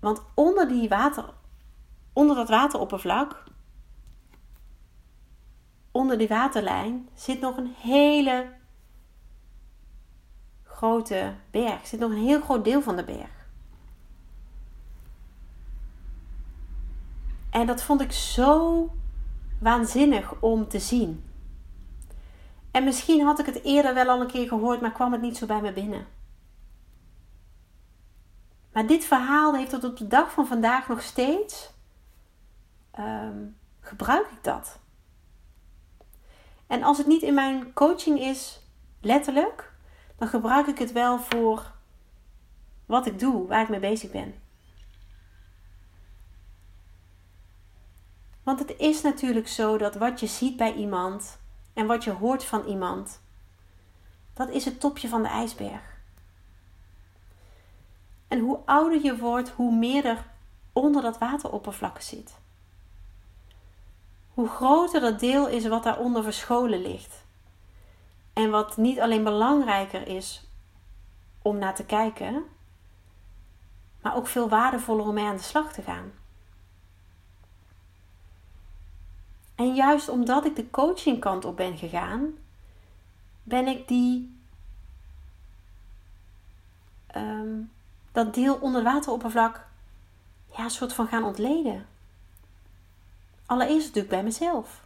Want 0.00 0.22
onder, 0.34 0.68
die 0.68 0.88
water, 0.88 1.34
onder 2.12 2.36
dat 2.36 2.48
wateroppervlak, 2.48 3.44
onder 5.94 6.18
die 6.18 6.28
waterlijn, 6.28 7.08
zit 7.14 7.40
nog 7.40 7.56
een 7.56 7.74
hele 7.78 8.52
grote 10.62 11.34
berg. 11.50 11.86
Zit 11.86 12.00
nog 12.00 12.10
een 12.10 12.24
heel 12.24 12.40
groot 12.40 12.64
deel 12.64 12.82
van 12.82 12.96
de 12.96 13.04
berg. 13.04 13.48
En 17.50 17.66
dat 17.66 17.82
vond 17.82 18.00
ik 18.00 18.12
zo 18.12 18.90
waanzinnig 19.60 20.40
om 20.40 20.68
te 20.68 20.78
zien. 20.78 21.24
En 22.70 22.84
misschien 22.84 23.24
had 23.24 23.38
ik 23.38 23.46
het 23.46 23.62
eerder 23.62 23.94
wel 23.94 24.08
al 24.08 24.20
een 24.20 24.26
keer 24.26 24.48
gehoord, 24.48 24.80
maar 24.80 24.92
kwam 24.92 25.12
het 25.12 25.20
niet 25.20 25.36
zo 25.36 25.46
bij 25.46 25.60
me 25.60 25.72
binnen. 25.72 26.06
Maar 28.72 28.86
dit 28.86 29.04
verhaal 29.04 29.54
heeft 29.54 29.70
tot 29.70 29.84
op 29.84 29.96
de 29.96 30.06
dag 30.06 30.32
van 30.32 30.46
vandaag 30.46 30.88
nog 30.88 31.02
steeds. 31.02 31.72
Um, 32.98 33.56
gebruik 33.80 34.26
ik 34.30 34.44
dat? 34.44 34.78
En 36.66 36.82
als 36.82 36.98
het 36.98 37.06
niet 37.06 37.22
in 37.22 37.34
mijn 37.34 37.72
coaching 37.72 38.20
is, 38.20 38.60
letterlijk, 39.00 39.72
dan 40.16 40.28
gebruik 40.28 40.66
ik 40.66 40.78
het 40.78 40.92
wel 40.92 41.18
voor 41.18 41.72
wat 42.86 43.06
ik 43.06 43.18
doe, 43.18 43.46
waar 43.46 43.62
ik 43.62 43.68
mee 43.68 43.80
bezig 43.80 44.10
ben. 44.10 44.34
Want 48.42 48.58
het 48.58 48.74
is 48.76 49.02
natuurlijk 49.02 49.48
zo 49.48 49.78
dat 49.78 49.94
wat 49.94 50.20
je 50.20 50.26
ziet 50.26 50.56
bij 50.56 50.74
iemand 50.74 51.38
en 51.72 51.86
wat 51.86 52.04
je 52.04 52.10
hoort 52.10 52.44
van 52.44 52.64
iemand, 52.64 53.20
dat 54.34 54.48
is 54.48 54.64
het 54.64 54.80
topje 54.80 55.08
van 55.08 55.22
de 55.22 55.28
ijsberg. 55.28 55.94
En 58.28 58.38
hoe 58.38 58.58
ouder 58.64 59.02
je 59.02 59.18
wordt, 59.18 59.48
hoe 59.48 59.74
meer 59.74 60.04
er 60.04 60.26
onder 60.72 61.02
dat 61.02 61.18
wateroppervlak 61.18 62.00
zit. 62.00 62.42
Hoe 64.34 64.48
groter 64.48 65.00
dat 65.00 65.20
deel 65.20 65.48
is 65.48 65.66
wat 65.66 65.82
daaronder 65.82 66.22
verscholen 66.22 66.82
ligt. 66.82 67.24
En 68.32 68.50
wat 68.50 68.76
niet 68.76 69.00
alleen 69.00 69.24
belangrijker 69.24 70.06
is 70.06 70.48
om 71.42 71.58
naar 71.58 71.74
te 71.74 71.84
kijken, 71.84 72.44
maar 74.00 74.16
ook 74.16 74.26
veel 74.26 74.48
waardevoller 74.48 75.06
om 75.06 75.14
mee 75.14 75.24
aan 75.24 75.36
de 75.36 75.42
slag 75.42 75.72
te 75.72 75.82
gaan. 75.82 76.12
En 79.54 79.74
juist 79.74 80.08
omdat 80.08 80.44
ik 80.44 80.56
de 80.56 80.70
coachingkant 80.70 81.44
op 81.44 81.56
ben 81.56 81.78
gegaan, 81.78 82.38
ben 83.42 83.66
ik 83.66 83.88
die, 83.88 84.38
um, 87.16 87.72
dat 88.12 88.34
deel 88.34 88.54
onder 88.54 88.82
wateroppervlak 88.82 89.66
ja, 90.56 90.64
een 90.64 90.70
soort 90.70 90.92
van 90.92 91.06
gaan 91.06 91.24
ontleden. 91.24 91.86
Allereerst 93.46 93.86
natuurlijk 93.86 94.14
bij 94.14 94.22
mezelf. 94.22 94.82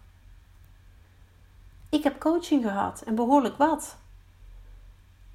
Ik 1.88 2.02
heb 2.02 2.20
coaching 2.20 2.62
gehad 2.62 3.02
en 3.02 3.14
behoorlijk 3.14 3.56
wat. 3.56 3.96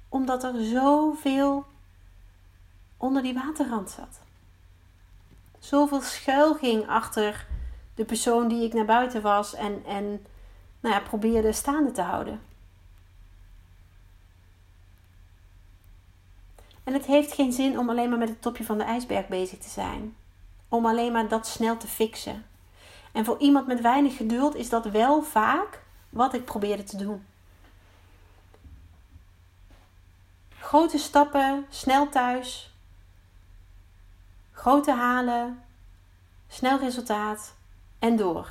Omdat 0.08 0.44
er 0.44 0.64
zoveel 0.64 1.64
onder 2.96 3.22
die 3.22 3.34
waterrand 3.34 3.90
zat. 3.90 4.20
Zoveel 5.58 6.00
schuil 6.00 6.54
ging 6.54 6.88
achter 6.88 7.46
de 7.94 8.04
persoon 8.04 8.48
die 8.48 8.64
ik 8.64 8.72
naar 8.72 8.84
buiten 8.84 9.22
was 9.22 9.54
en, 9.54 9.84
en 9.84 10.26
nou 10.80 10.94
ja, 10.94 11.00
probeerde 11.00 11.52
staande 11.52 11.90
te 11.90 12.02
houden. 12.02 12.40
En 16.84 16.92
het 16.92 17.06
heeft 17.06 17.32
geen 17.32 17.52
zin 17.52 17.78
om 17.78 17.90
alleen 17.90 18.08
maar 18.08 18.18
met 18.18 18.28
het 18.28 18.42
topje 18.42 18.64
van 18.64 18.78
de 18.78 18.84
ijsberg 18.84 19.28
bezig 19.28 19.58
te 19.58 19.68
zijn. 19.68 20.16
Om 20.68 20.86
alleen 20.86 21.12
maar 21.12 21.28
dat 21.28 21.46
snel 21.46 21.76
te 21.76 21.86
fixen. 21.86 22.44
En 23.14 23.24
voor 23.24 23.38
iemand 23.38 23.66
met 23.66 23.80
weinig 23.80 24.16
geduld 24.16 24.54
is 24.54 24.68
dat 24.68 24.84
wel 24.84 25.22
vaak 25.22 25.82
wat 26.08 26.34
ik 26.34 26.44
probeerde 26.44 26.82
te 26.82 26.96
doen. 26.96 27.26
Grote 30.58 30.98
stappen, 30.98 31.66
snel 31.68 32.08
thuis. 32.08 32.74
Grote 34.52 34.92
halen, 34.92 35.62
snel 36.48 36.78
resultaat 36.78 37.54
en 37.98 38.16
door. 38.16 38.48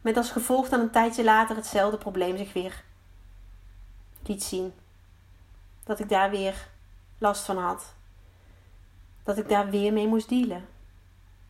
Met 0.00 0.16
als 0.16 0.30
gevolg 0.30 0.68
dan 0.68 0.80
een 0.80 0.90
tijdje 0.90 1.24
later 1.24 1.56
hetzelfde 1.56 1.98
probleem 1.98 2.36
zich 2.36 2.52
weer 2.52 2.84
liet 4.22 4.42
zien. 4.42 4.72
Dat 5.84 5.98
ik 6.00 6.08
daar 6.08 6.30
weer 6.30 6.68
last 7.18 7.44
van 7.44 7.58
had. 7.58 7.94
Dat 9.22 9.38
ik 9.38 9.48
daar 9.48 9.70
weer 9.70 9.92
mee 9.92 10.06
moest 10.06 10.28
dealen. 10.28 10.76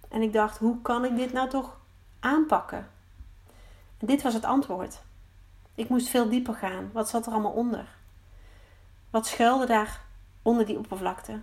En 0.09 0.23
ik 0.23 0.33
dacht, 0.33 0.59
hoe 0.59 0.83
kan 0.83 1.05
ik 1.05 1.17
dit 1.17 1.33
nou 1.33 1.49
toch 1.49 1.81
aanpakken? 2.21 2.89
En 3.99 4.07
dit 4.07 4.23
was 4.23 4.35
het 4.35 4.45
antwoord. 4.45 5.01
Ik 5.75 5.89
moest 5.89 6.09
veel 6.09 6.29
dieper 6.29 6.55
gaan. 6.55 6.91
Wat 6.93 7.09
zat 7.09 7.27
er 7.27 7.33
allemaal 7.33 7.53
onder? 7.53 7.87
Wat 9.11 9.27
schuilde 9.27 9.67
daar 9.67 10.01
onder 10.43 10.67
die 10.67 10.79
oppervlakte? 10.79 11.41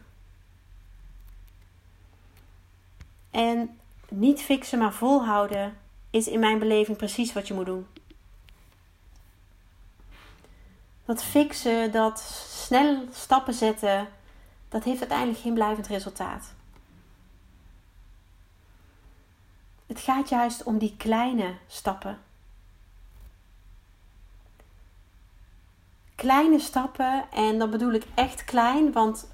En 3.31 3.79
niet 4.09 4.41
fixen, 4.41 4.79
maar 4.79 4.93
volhouden 4.93 5.77
is 6.09 6.27
in 6.27 6.39
mijn 6.39 6.59
beleving 6.59 6.97
precies 6.97 7.33
wat 7.33 7.47
je 7.47 7.53
moet 7.53 7.65
doen. 7.65 7.87
Dat 11.05 11.23
fixen, 11.23 11.91
dat 11.91 12.19
snel 12.49 13.03
stappen 13.11 13.53
zetten, 13.53 14.07
dat 14.69 14.83
heeft 14.83 14.99
uiteindelijk 14.99 15.39
geen 15.39 15.53
blijvend 15.53 15.87
resultaat. 15.87 16.54
Het 19.85 19.99
gaat 19.99 20.29
juist 20.29 20.63
om 20.63 20.77
die 20.77 20.95
kleine 20.97 21.55
stappen. 21.67 22.19
Kleine 26.15 26.59
stappen, 26.59 27.31
en 27.31 27.59
dan 27.59 27.69
bedoel 27.69 27.91
ik 27.91 28.05
echt 28.15 28.43
klein, 28.43 28.91
want 28.91 29.27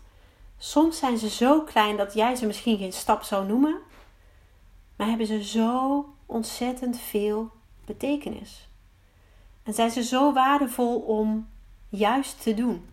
soms 0.57 0.97
zijn 0.97 1.17
ze 1.17 1.29
zo 1.29 1.61
klein 1.61 1.97
dat 1.97 2.13
jij 2.13 2.35
ze 2.35 2.45
misschien 2.45 2.77
geen 2.77 2.93
stap 2.93 3.23
zou 3.23 3.47
noemen, 3.47 3.79
maar 4.95 5.07
hebben 5.07 5.27
ze 5.27 5.43
zo 5.43 6.05
ontzettend 6.25 6.99
veel 6.99 7.51
betekenis. 7.85 8.67
En 9.63 9.73
zijn 9.73 9.91
ze 9.91 10.03
zo 10.03 10.33
waardevol 10.33 10.99
om 10.99 11.49
juist 11.89 12.41
te 12.41 12.53
doen. 12.53 12.89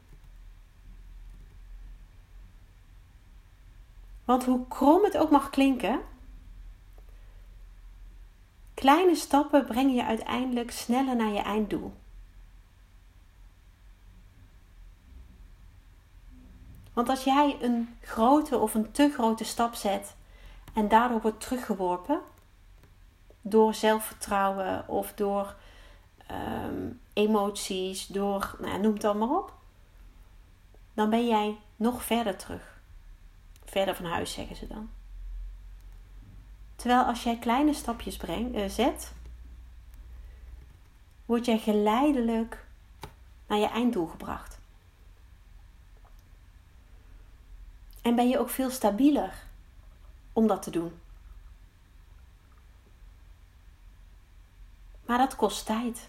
Want 4.24 4.44
hoe 4.44 4.68
krom 4.68 5.04
het 5.04 5.16
ook 5.16 5.30
mag 5.30 5.50
klinken, 5.50 6.00
kleine 8.80 9.14
stappen 9.14 9.66
brengen 9.66 9.94
je 9.94 10.04
uiteindelijk 10.04 10.70
sneller 10.70 11.16
naar 11.16 11.32
je 11.32 11.40
einddoel. 11.40 11.92
Want 16.92 17.08
als 17.08 17.24
jij 17.24 17.56
een 17.60 17.96
grote 18.02 18.58
of 18.58 18.74
een 18.74 18.92
te 18.92 19.10
grote 19.10 19.44
stap 19.44 19.74
zet 19.74 20.14
en 20.74 20.88
daardoor 20.88 21.20
wordt 21.20 21.40
teruggeworpen 21.40 22.20
door 23.40 23.74
zelfvertrouwen 23.74 24.88
of 24.88 25.12
door 25.14 25.56
Ehm, 26.28 26.90
emoties, 27.12 28.06
door, 28.06 28.56
nou, 28.60 28.80
noem 28.80 28.94
het 28.94 29.04
allemaal 29.04 29.38
op, 29.38 29.54
dan 30.94 31.10
ben 31.10 31.26
jij 31.26 31.58
nog 31.76 32.02
verder 32.02 32.36
terug. 32.36 32.80
Verder 33.64 33.94
van 33.94 34.04
huis 34.04 34.32
zeggen 34.32 34.56
ze 34.56 34.66
dan. 34.66 34.90
Terwijl 36.78 37.02
als 37.02 37.22
jij 37.22 37.38
kleine 37.38 37.74
stapjes 37.74 38.16
brengt, 38.16 38.56
uh, 38.56 38.68
zet, 38.68 39.12
word 41.26 41.44
jij 41.44 41.58
geleidelijk 41.58 42.66
naar 43.46 43.58
je 43.58 43.68
einddoel 43.68 44.06
gebracht. 44.06 44.58
En 48.02 48.14
ben 48.14 48.28
je 48.28 48.38
ook 48.38 48.50
veel 48.50 48.70
stabieler 48.70 49.34
om 50.32 50.46
dat 50.46 50.62
te 50.62 50.70
doen. 50.70 51.00
Maar 55.06 55.18
dat 55.18 55.36
kost 55.36 55.66
tijd 55.66 56.08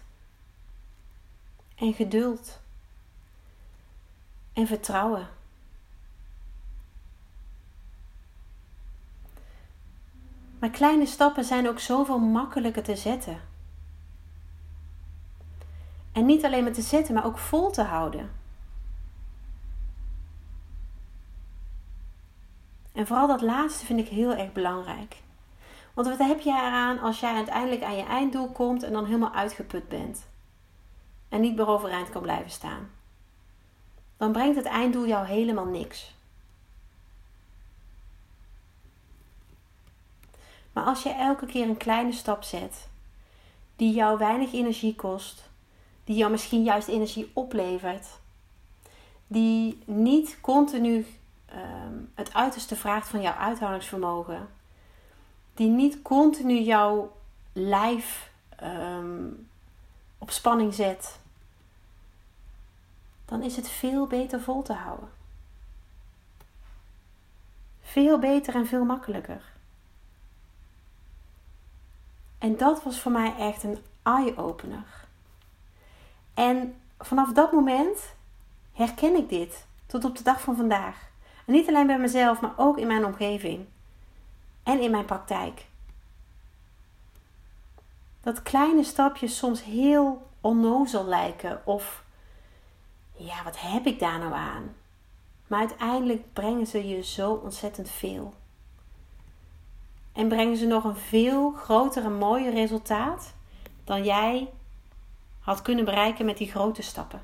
en 1.74 1.94
geduld 1.94 2.60
en 4.52 4.66
vertrouwen. 4.66 5.28
Maar 10.60 10.70
kleine 10.70 11.06
stappen 11.06 11.44
zijn 11.44 11.68
ook 11.68 11.78
zoveel 11.78 12.18
makkelijker 12.18 12.82
te 12.82 12.96
zetten. 12.96 13.40
En 16.12 16.26
niet 16.26 16.44
alleen 16.44 16.62
maar 16.62 16.72
te 16.72 16.82
zetten, 16.82 17.14
maar 17.14 17.24
ook 17.24 17.38
vol 17.38 17.70
te 17.70 17.82
houden. 17.82 18.30
En 22.92 23.06
vooral 23.06 23.26
dat 23.26 23.40
laatste 23.40 23.86
vind 23.86 24.00
ik 24.00 24.08
heel 24.08 24.34
erg 24.34 24.52
belangrijk. 24.52 25.16
Want 25.94 26.08
wat 26.08 26.18
heb 26.18 26.40
je 26.40 26.50
eraan 26.50 26.98
als 26.98 27.20
jij 27.20 27.34
uiteindelijk 27.34 27.82
aan 27.82 27.96
je 27.96 28.04
einddoel 28.04 28.48
komt 28.48 28.82
en 28.82 28.92
dan 28.92 29.04
helemaal 29.04 29.34
uitgeput 29.34 29.88
bent? 29.88 30.28
en 31.30 31.40
niet 31.40 31.56
meer 31.56 31.68
overeind 31.68 32.10
kan 32.10 32.22
blijven 32.22 32.50
staan. 32.50 32.90
Dan 34.16 34.32
brengt 34.32 34.56
het 34.56 34.64
einddoel 34.64 35.06
jou 35.06 35.26
helemaal 35.26 35.64
niks. 35.64 36.14
Maar 40.72 40.84
als 40.84 41.02
je 41.02 41.10
elke 41.10 41.46
keer 41.46 41.68
een 41.68 41.76
kleine 41.76 42.12
stap 42.12 42.42
zet, 42.42 42.88
die 43.76 43.94
jou 43.94 44.18
weinig 44.18 44.52
energie 44.52 44.94
kost, 44.94 45.50
die 46.04 46.16
jou 46.16 46.30
misschien 46.30 46.62
juist 46.62 46.88
energie 46.88 47.30
oplevert, 47.34 48.06
die 49.26 49.82
niet 49.84 50.38
continu 50.40 51.06
ehm, 51.46 51.94
het 52.14 52.34
uiterste 52.34 52.76
vraagt 52.76 53.08
van 53.08 53.20
jouw 53.20 53.34
uithoudingsvermogen, 53.34 54.48
die 55.54 55.68
niet 55.68 56.02
continu 56.02 56.60
jouw 56.60 57.12
lijf 57.52 58.30
ehm, 58.56 59.26
op 60.18 60.30
spanning 60.30 60.74
zet, 60.74 61.18
dan 63.24 63.42
is 63.42 63.56
het 63.56 63.68
veel 63.68 64.06
beter 64.06 64.40
vol 64.40 64.62
te 64.62 64.72
houden. 64.72 65.08
Veel 67.80 68.18
beter 68.18 68.54
en 68.54 68.66
veel 68.66 68.84
makkelijker. 68.84 69.42
En 72.40 72.56
dat 72.56 72.82
was 72.82 73.00
voor 73.00 73.12
mij 73.12 73.34
echt 73.38 73.62
een 73.62 73.78
eye-opener. 74.02 74.84
En 76.34 76.80
vanaf 76.98 77.32
dat 77.32 77.52
moment 77.52 78.14
herken 78.72 79.16
ik 79.16 79.28
dit 79.28 79.66
tot 79.86 80.04
op 80.04 80.16
de 80.16 80.22
dag 80.22 80.40
van 80.40 80.56
vandaag. 80.56 81.08
Niet 81.46 81.68
alleen 81.68 81.86
bij 81.86 81.98
mezelf, 81.98 82.40
maar 82.40 82.52
ook 82.56 82.78
in 82.78 82.86
mijn 82.86 83.04
omgeving 83.04 83.66
en 84.62 84.80
in 84.80 84.90
mijn 84.90 85.04
praktijk. 85.04 85.66
Dat 88.20 88.42
kleine 88.42 88.84
stapjes 88.84 89.36
soms 89.36 89.64
heel 89.64 90.28
onnozel 90.40 91.04
lijken 91.04 91.66
of 91.66 92.04
ja, 93.12 93.42
wat 93.44 93.60
heb 93.60 93.86
ik 93.86 93.98
daar 93.98 94.18
nou 94.18 94.32
aan? 94.32 94.74
Maar 95.46 95.58
uiteindelijk 95.58 96.32
brengen 96.32 96.66
ze 96.66 96.88
je 96.88 97.02
zo 97.02 97.32
ontzettend 97.32 97.90
veel. 97.90 98.34
En 100.20 100.28
brengen 100.28 100.56
ze 100.56 100.66
nog 100.66 100.84
een 100.84 100.96
veel 100.96 101.50
groter 101.50 102.04
en 102.04 102.14
mooier 102.14 102.52
resultaat 102.52 103.34
dan 103.84 104.04
jij 104.04 104.48
had 105.40 105.62
kunnen 105.62 105.84
bereiken 105.84 106.26
met 106.26 106.38
die 106.38 106.50
grote 106.50 106.82
stappen. 106.82 107.22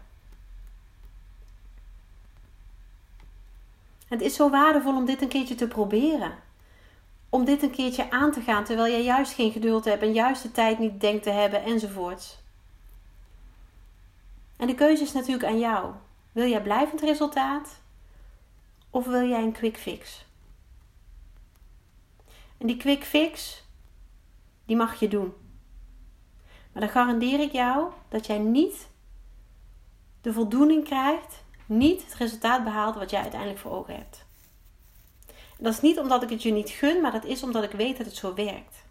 Het 4.08 4.20
is 4.20 4.34
zo 4.34 4.50
waardevol 4.50 4.96
om 4.96 5.04
dit 5.04 5.22
een 5.22 5.28
keertje 5.28 5.54
te 5.54 5.68
proberen. 5.68 6.32
Om 7.28 7.44
dit 7.44 7.62
een 7.62 7.70
keertje 7.70 8.10
aan 8.10 8.32
te 8.32 8.40
gaan 8.40 8.64
terwijl 8.64 8.96
je 8.96 9.02
juist 9.02 9.32
geen 9.32 9.52
geduld 9.52 9.84
hebt 9.84 10.02
en 10.02 10.12
juist 10.12 10.42
de 10.42 10.52
tijd 10.52 10.78
niet 10.78 11.00
denkt 11.00 11.22
te 11.22 11.30
hebben 11.30 11.64
enzovoorts. 11.64 12.38
En 14.56 14.66
de 14.66 14.74
keuze 14.74 15.02
is 15.02 15.12
natuurlijk 15.12 15.48
aan 15.48 15.58
jou. 15.58 15.92
Wil 16.32 16.48
jij 16.48 16.62
blijvend 16.62 17.00
resultaat 17.00 17.80
of 18.90 19.06
wil 19.06 19.28
jij 19.28 19.42
een 19.42 19.52
quick 19.52 19.76
fix? 19.76 20.25
En 22.58 22.66
die 22.66 22.76
quick 22.76 23.04
fix, 23.04 23.64
die 24.64 24.76
mag 24.76 25.00
je 25.00 25.08
doen. 25.08 25.32
Maar 26.72 26.82
dan 26.82 26.90
garandeer 26.90 27.40
ik 27.40 27.52
jou 27.52 27.92
dat 28.08 28.26
jij 28.26 28.38
niet 28.38 28.88
de 30.20 30.32
voldoening 30.32 30.84
krijgt, 30.84 31.44
niet 31.66 32.04
het 32.04 32.14
resultaat 32.14 32.64
behaalt 32.64 32.94
wat 32.94 33.10
jij 33.10 33.20
uiteindelijk 33.20 33.60
voor 33.60 33.72
ogen 33.72 33.94
hebt. 33.94 34.24
En 35.26 35.64
dat 35.64 35.72
is 35.72 35.80
niet 35.80 35.98
omdat 35.98 36.22
ik 36.22 36.30
het 36.30 36.42
je 36.42 36.52
niet 36.52 36.70
gun, 36.70 37.00
maar 37.00 37.12
dat 37.12 37.24
is 37.24 37.42
omdat 37.42 37.64
ik 37.64 37.70
weet 37.70 37.96
dat 37.96 38.06
het 38.06 38.16
zo 38.16 38.34
werkt. 38.34 38.84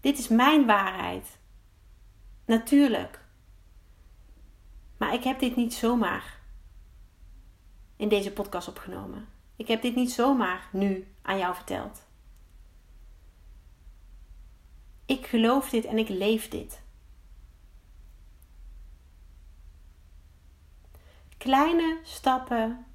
Dit 0.00 0.18
is 0.18 0.28
mijn 0.28 0.66
waarheid. 0.66 1.38
Natuurlijk. 2.44 3.20
Maar 4.96 5.14
ik 5.14 5.24
heb 5.24 5.38
dit 5.38 5.56
niet 5.56 5.74
zomaar 5.74 6.38
in 7.96 8.08
deze 8.08 8.32
podcast 8.32 8.68
opgenomen. 8.68 9.28
Ik 9.56 9.68
heb 9.68 9.82
dit 9.82 9.94
niet 9.94 10.12
zomaar 10.12 10.68
nu 10.72 11.14
aan 11.22 11.38
jou 11.38 11.54
verteld. 11.54 12.02
Ik 15.06 15.19
geloof 15.30 15.70
dit 15.70 15.84
en 15.84 15.98
ik 15.98 16.08
leef 16.08 16.48
dit. 16.48 16.82
Kleine 21.38 21.98
stappen 22.02 22.86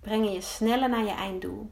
brengen 0.00 0.32
je 0.32 0.40
sneller 0.40 0.88
naar 0.88 1.04
je 1.04 1.10
einddoel. 1.10 1.70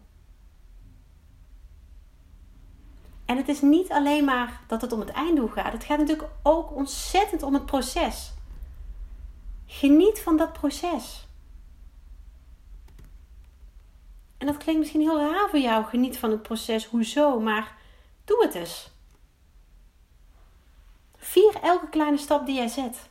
En 3.25 3.37
het 3.37 3.49
is 3.49 3.61
niet 3.61 3.91
alleen 3.91 4.25
maar 4.25 4.61
dat 4.67 4.81
het 4.81 4.93
om 4.93 5.01
het 5.01 5.09
einddoel 5.09 5.49
gaat. 5.49 5.73
Het 5.73 5.85
gaat 5.85 5.99
natuurlijk 5.99 6.31
ook 6.43 6.75
ontzettend 6.75 7.43
om 7.43 7.55
het 7.55 7.67
proces. 7.67 8.33
Geniet 9.67 10.21
van 10.21 10.37
dat 10.37 10.53
proces. 10.53 11.27
En 14.39 14.47
dat 14.47 14.57
klinkt 14.57 14.81
misschien 14.81 15.01
heel 15.01 15.19
raar 15.19 15.49
voor 15.49 15.59
jou, 15.59 15.85
geniet 15.85 16.19
van 16.19 16.31
het 16.31 16.43
proces, 16.43 16.87
hoezo, 16.87 17.41
maar 17.41 17.77
doe 18.25 18.43
het 18.43 18.55
eens. 18.55 18.97
Vier 21.29 21.63
elke 21.63 21.89
kleine 21.89 22.17
stap 22.17 22.47
die 22.47 22.55
jij 22.55 22.69
zet. 22.69 23.09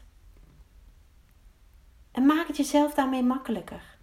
En 2.12 2.26
maak 2.26 2.48
het 2.48 2.58
jezelf 2.58 2.94
daarmee 2.94 3.24
makkelijker. 3.24 3.98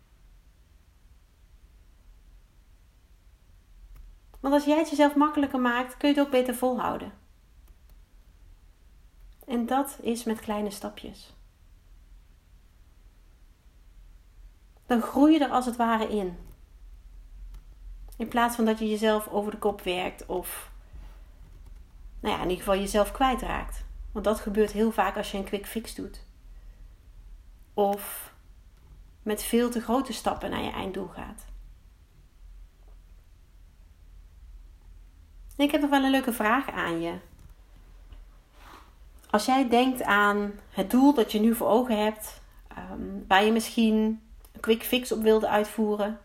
Want 4.40 4.54
als 4.54 4.64
jij 4.64 4.78
het 4.78 4.90
jezelf 4.90 5.14
makkelijker 5.14 5.60
maakt, 5.60 5.96
kun 5.96 6.08
je 6.08 6.14
het 6.14 6.24
ook 6.24 6.30
beter 6.30 6.54
volhouden. 6.54 7.12
En 9.46 9.66
dat 9.66 9.98
is 10.02 10.24
met 10.24 10.40
kleine 10.40 10.70
stapjes. 10.70 11.34
Dan 14.86 15.02
groei 15.02 15.32
je 15.32 15.44
er 15.44 15.50
als 15.50 15.66
het 15.66 15.76
ware 15.76 16.08
in. 16.08 16.38
In 18.16 18.28
plaats 18.28 18.56
van 18.56 18.64
dat 18.64 18.78
je 18.78 18.88
jezelf 18.88 19.28
over 19.28 19.50
de 19.50 19.58
kop 19.58 19.80
werkt 19.82 20.26
of, 20.26 20.70
nou 22.20 22.34
ja, 22.34 22.42
in 22.42 22.48
ieder 22.48 22.64
geval 22.64 22.80
jezelf 22.80 23.12
kwijtraakt. 23.12 23.83
Want 24.14 24.26
dat 24.26 24.40
gebeurt 24.40 24.72
heel 24.72 24.90
vaak 24.90 25.16
als 25.16 25.30
je 25.30 25.38
een 25.38 25.44
quick 25.44 25.66
fix 25.66 25.94
doet. 25.94 26.24
Of 27.74 28.34
met 29.22 29.42
veel 29.42 29.70
te 29.70 29.80
grote 29.80 30.12
stappen 30.12 30.50
naar 30.50 30.62
je 30.62 30.70
einddoel 30.70 31.08
gaat. 31.08 31.44
ik 35.56 35.70
heb 35.70 35.80
nog 35.80 35.90
wel 35.90 36.04
een 36.04 36.10
leuke 36.10 36.32
vraag 36.32 36.70
aan 36.70 37.00
je. 37.00 37.14
Als 39.30 39.44
jij 39.44 39.68
denkt 39.68 40.02
aan 40.02 40.52
het 40.70 40.90
doel 40.90 41.14
dat 41.14 41.32
je 41.32 41.40
nu 41.40 41.54
voor 41.54 41.68
ogen 41.68 42.04
hebt, 42.04 42.42
ehm, 42.68 43.26
waar 43.28 43.44
je 43.44 43.52
misschien 43.52 44.22
een 44.52 44.60
quick 44.60 44.82
fix 44.82 45.12
op 45.12 45.22
wilde 45.22 45.48
uitvoeren. 45.48 46.18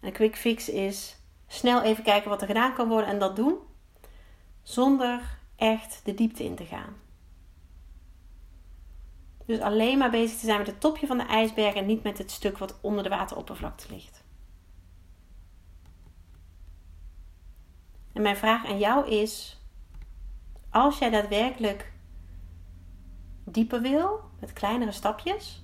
een 0.00 0.12
quick 0.12 0.36
fix 0.36 0.68
is 0.68 1.16
snel 1.46 1.82
even 1.82 2.04
kijken 2.04 2.30
wat 2.30 2.40
er 2.40 2.46
gedaan 2.46 2.74
kan 2.74 2.88
worden 2.88 3.10
en 3.10 3.18
dat 3.18 3.36
doen, 3.36 3.58
zonder 4.62 5.38
echt 5.56 6.00
de 6.04 6.14
diepte 6.14 6.44
in 6.44 6.54
te 6.54 6.64
gaan. 6.64 7.05
Dus 9.46 9.60
alleen 9.60 9.98
maar 9.98 10.10
bezig 10.10 10.38
te 10.38 10.44
zijn 10.44 10.58
met 10.58 10.66
het 10.66 10.80
topje 10.80 11.06
van 11.06 11.18
de 11.18 11.24
ijsberg 11.24 11.74
en 11.74 11.86
niet 11.86 12.02
met 12.02 12.18
het 12.18 12.30
stuk 12.30 12.58
wat 12.58 12.78
onder 12.80 13.02
de 13.02 13.08
wateroppervlakte 13.08 13.86
ligt. 13.90 14.24
En 18.12 18.22
mijn 18.22 18.36
vraag 18.36 18.66
aan 18.66 18.78
jou 18.78 19.08
is: 19.08 19.60
als 20.70 20.98
jij 20.98 21.10
daadwerkelijk 21.10 21.92
dieper 23.44 23.80
wil, 23.80 24.20
met 24.40 24.52
kleinere 24.52 24.92
stapjes, 24.92 25.62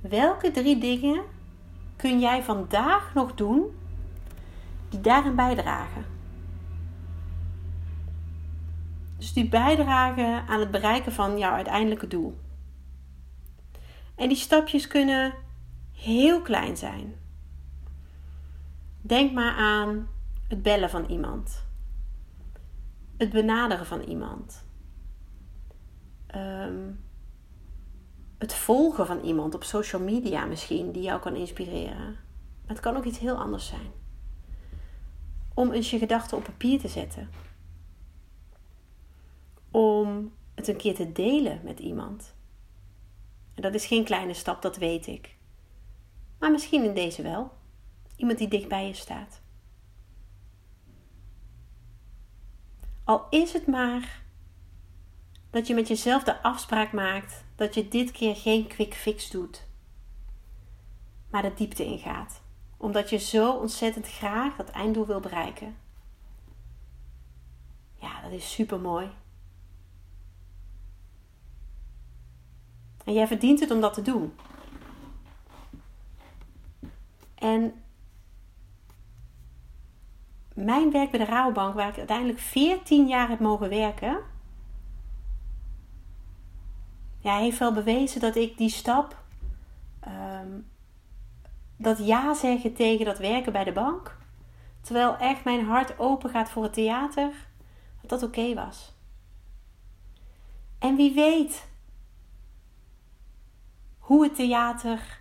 welke 0.00 0.50
drie 0.50 0.78
dingen 0.78 1.22
kun 1.96 2.20
jij 2.20 2.42
vandaag 2.42 3.14
nog 3.14 3.34
doen 3.34 3.78
die 4.88 5.00
daarin 5.00 5.34
bijdragen? 5.34 6.13
Dus 9.16 9.32
die 9.32 9.48
bijdragen 9.48 10.46
aan 10.46 10.60
het 10.60 10.70
bereiken 10.70 11.12
van 11.12 11.38
jouw 11.38 11.52
uiteindelijke 11.52 12.06
doel. 12.06 12.38
En 14.14 14.28
die 14.28 14.36
stapjes 14.36 14.86
kunnen 14.86 15.34
heel 15.92 16.42
klein 16.42 16.76
zijn. 16.76 17.14
Denk 19.00 19.32
maar 19.32 19.54
aan 19.54 20.08
het 20.48 20.62
bellen 20.62 20.90
van 20.90 21.04
iemand. 21.04 21.66
Het 23.16 23.30
benaderen 23.30 23.86
van 23.86 24.00
iemand. 24.00 24.64
Ehm, 26.26 26.90
het 28.38 28.54
volgen 28.54 29.06
van 29.06 29.20
iemand 29.20 29.54
op 29.54 29.64
social 29.64 30.02
media 30.02 30.44
misschien, 30.44 30.92
die 30.92 31.02
jou 31.02 31.20
kan 31.20 31.36
inspireren. 31.36 32.12
Maar 32.60 32.74
het 32.74 32.80
kan 32.80 32.96
ook 32.96 33.04
iets 33.04 33.18
heel 33.18 33.36
anders 33.36 33.66
zijn. 33.66 33.90
Om 35.54 35.72
eens 35.72 35.90
je 35.90 35.98
gedachten 35.98 36.36
op 36.36 36.44
papier 36.44 36.80
te 36.80 36.88
zetten. 36.88 37.28
Om 39.74 40.32
het 40.54 40.68
een 40.68 40.76
keer 40.76 40.94
te 40.94 41.12
delen 41.12 41.60
met 41.64 41.78
iemand. 41.78 42.34
En 43.54 43.62
dat 43.62 43.74
is 43.74 43.86
geen 43.86 44.04
kleine 44.04 44.34
stap, 44.34 44.62
dat 44.62 44.76
weet 44.76 45.06
ik. 45.06 45.36
Maar 46.38 46.50
misschien 46.50 46.84
in 46.84 46.94
deze 46.94 47.22
wel. 47.22 47.52
Iemand 48.16 48.38
die 48.38 48.48
dicht 48.48 48.68
bij 48.68 48.86
je 48.86 48.92
staat. 48.92 49.40
Al 53.04 53.26
is 53.30 53.52
het 53.52 53.66
maar 53.66 54.22
dat 55.50 55.66
je 55.66 55.74
met 55.74 55.88
jezelf 55.88 56.22
de 56.22 56.42
afspraak 56.42 56.92
maakt 56.92 57.44
dat 57.54 57.74
je 57.74 57.88
dit 57.88 58.10
keer 58.10 58.36
geen 58.36 58.66
quick 58.66 58.94
fix 58.94 59.30
doet, 59.30 59.66
maar 61.30 61.42
de 61.42 61.54
diepte 61.54 61.84
ingaat, 61.84 62.42
omdat 62.76 63.10
je 63.10 63.18
zo 63.18 63.52
ontzettend 63.52 64.08
graag 64.08 64.56
dat 64.56 64.70
einddoel 64.70 65.06
wil 65.06 65.20
bereiken. 65.20 65.76
Ja, 67.94 68.20
dat 68.22 68.32
is 68.32 68.52
super 68.52 68.80
mooi. 68.80 69.10
En 73.04 73.12
jij 73.12 73.26
verdient 73.26 73.60
het 73.60 73.70
om 73.70 73.80
dat 73.80 73.94
te 73.94 74.02
doen. 74.02 74.34
En 77.34 77.82
mijn 80.54 80.90
werk 80.90 81.10
bij 81.10 81.18
de 81.18 81.30
Rouwbank, 81.32 81.74
waar 81.74 81.88
ik 81.88 81.98
uiteindelijk 81.98 82.38
14 82.38 83.06
jaar 83.06 83.28
heb 83.28 83.40
mogen 83.40 83.68
werken, 83.68 84.18
ja, 87.18 87.38
heeft 87.38 87.58
wel 87.58 87.72
bewezen 87.72 88.20
dat 88.20 88.36
ik 88.36 88.56
die 88.56 88.68
stap, 88.68 89.22
ehm, 90.00 90.58
dat 91.76 92.06
ja 92.06 92.34
zeggen 92.34 92.74
tegen 92.74 93.04
dat 93.04 93.18
werken 93.18 93.52
bij 93.52 93.64
de 93.64 93.72
bank, 93.72 94.16
terwijl 94.80 95.16
echt 95.16 95.44
mijn 95.44 95.64
hart 95.64 95.98
open 95.98 96.30
gaat 96.30 96.50
voor 96.50 96.62
het 96.62 96.72
theater, 96.72 97.32
dat 98.00 98.10
dat 98.10 98.22
oké 98.22 98.54
was. 98.54 98.94
En 100.78 100.96
wie 100.96 101.14
weet 101.14 101.72
hoe 104.04 104.24
het 104.24 104.34
theater 104.34 105.20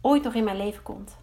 ooit 0.00 0.22
nog 0.22 0.34
in 0.34 0.44
mijn 0.44 0.56
leven 0.56 0.82
komt. 0.82 1.16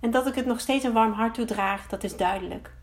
En 0.00 0.10
dat 0.10 0.26
ik 0.26 0.34
het 0.34 0.46
nog 0.46 0.60
steeds 0.60 0.84
een 0.84 0.92
warm 0.92 1.12
hart 1.12 1.34
toedraag, 1.34 1.88
dat 1.88 2.04
is 2.04 2.16
duidelijk. 2.16 2.74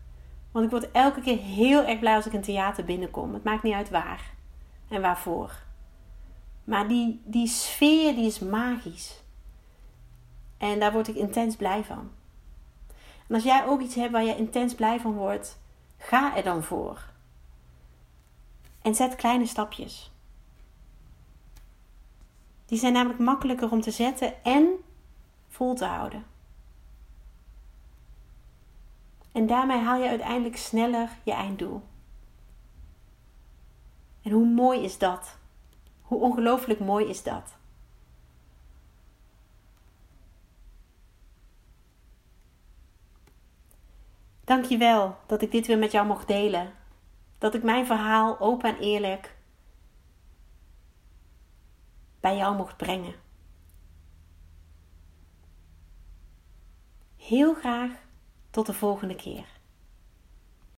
Want 0.52 0.64
ik 0.64 0.70
word 0.70 0.90
elke 0.90 1.20
keer 1.20 1.38
heel 1.38 1.84
erg 1.84 1.98
blij 1.98 2.14
als 2.14 2.26
ik 2.26 2.32
een 2.32 2.42
theater 2.42 2.84
binnenkom. 2.84 3.34
Het 3.34 3.44
maakt 3.44 3.62
niet 3.62 3.74
uit 3.74 3.90
waar 3.90 4.30
en 4.88 5.00
waarvoor. 5.00 5.52
Maar 6.64 6.88
die, 6.88 7.22
die 7.24 7.48
sfeer 7.48 8.14
die 8.14 8.26
is 8.26 8.38
magisch. 8.38 9.22
En 10.58 10.80
daar 10.80 10.92
word 10.92 11.08
ik 11.08 11.14
intens 11.14 11.56
blij 11.56 11.84
van. 11.84 12.10
En 13.28 13.34
als 13.34 13.44
jij 13.44 13.66
ook 13.66 13.80
iets 13.80 13.94
hebt 13.94 14.12
waar 14.12 14.24
je 14.24 14.36
intens 14.36 14.74
blij 14.74 15.00
van 15.00 15.12
wordt, 15.12 15.60
ga 15.98 16.36
er 16.36 16.42
dan 16.42 16.62
voor. 16.62 17.12
En 18.82 18.94
zet 18.94 19.16
kleine 19.16 19.46
stapjes. 19.46 20.13
Die 22.74 22.82
zijn 22.82 22.94
namelijk 22.94 23.20
makkelijker 23.20 23.70
om 23.70 23.80
te 23.80 23.90
zetten 23.90 24.44
en 24.44 24.68
vol 25.48 25.74
te 25.74 25.84
houden. 25.84 26.26
En 29.32 29.46
daarmee 29.46 29.78
haal 29.78 30.02
je 30.02 30.08
uiteindelijk 30.08 30.56
sneller 30.56 31.08
je 31.24 31.32
einddoel. 31.32 31.82
En 34.22 34.30
hoe 34.30 34.46
mooi 34.46 34.80
is 34.82 34.98
dat? 34.98 35.38
Hoe 36.02 36.20
ongelooflijk 36.20 36.80
mooi 36.80 37.08
is 37.08 37.22
dat? 37.22 37.56
Dankjewel 44.44 45.16
dat 45.26 45.42
ik 45.42 45.50
dit 45.50 45.66
weer 45.66 45.78
met 45.78 45.92
jou 45.92 46.06
mocht 46.06 46.28
delen. 46.28 46.72
Dat 47.38 47.54
ik 47.54 47.62
mijn 47.62 47.86
verhaal 47.86 48.40
open 48.40 48.76
en 48.76 48.82
eerlijk 48.82 49.33
bij 52.24 52.36
jou 52.36 52.56
mocht 52.56 52.76
brengen. 52.76 53.14
Heel 57.16 57.54
graag 57.54 57.92
tot 58.50 58.66
de 58.66 58.72
volgende 58.72 59.14
keer. 59.14 59.53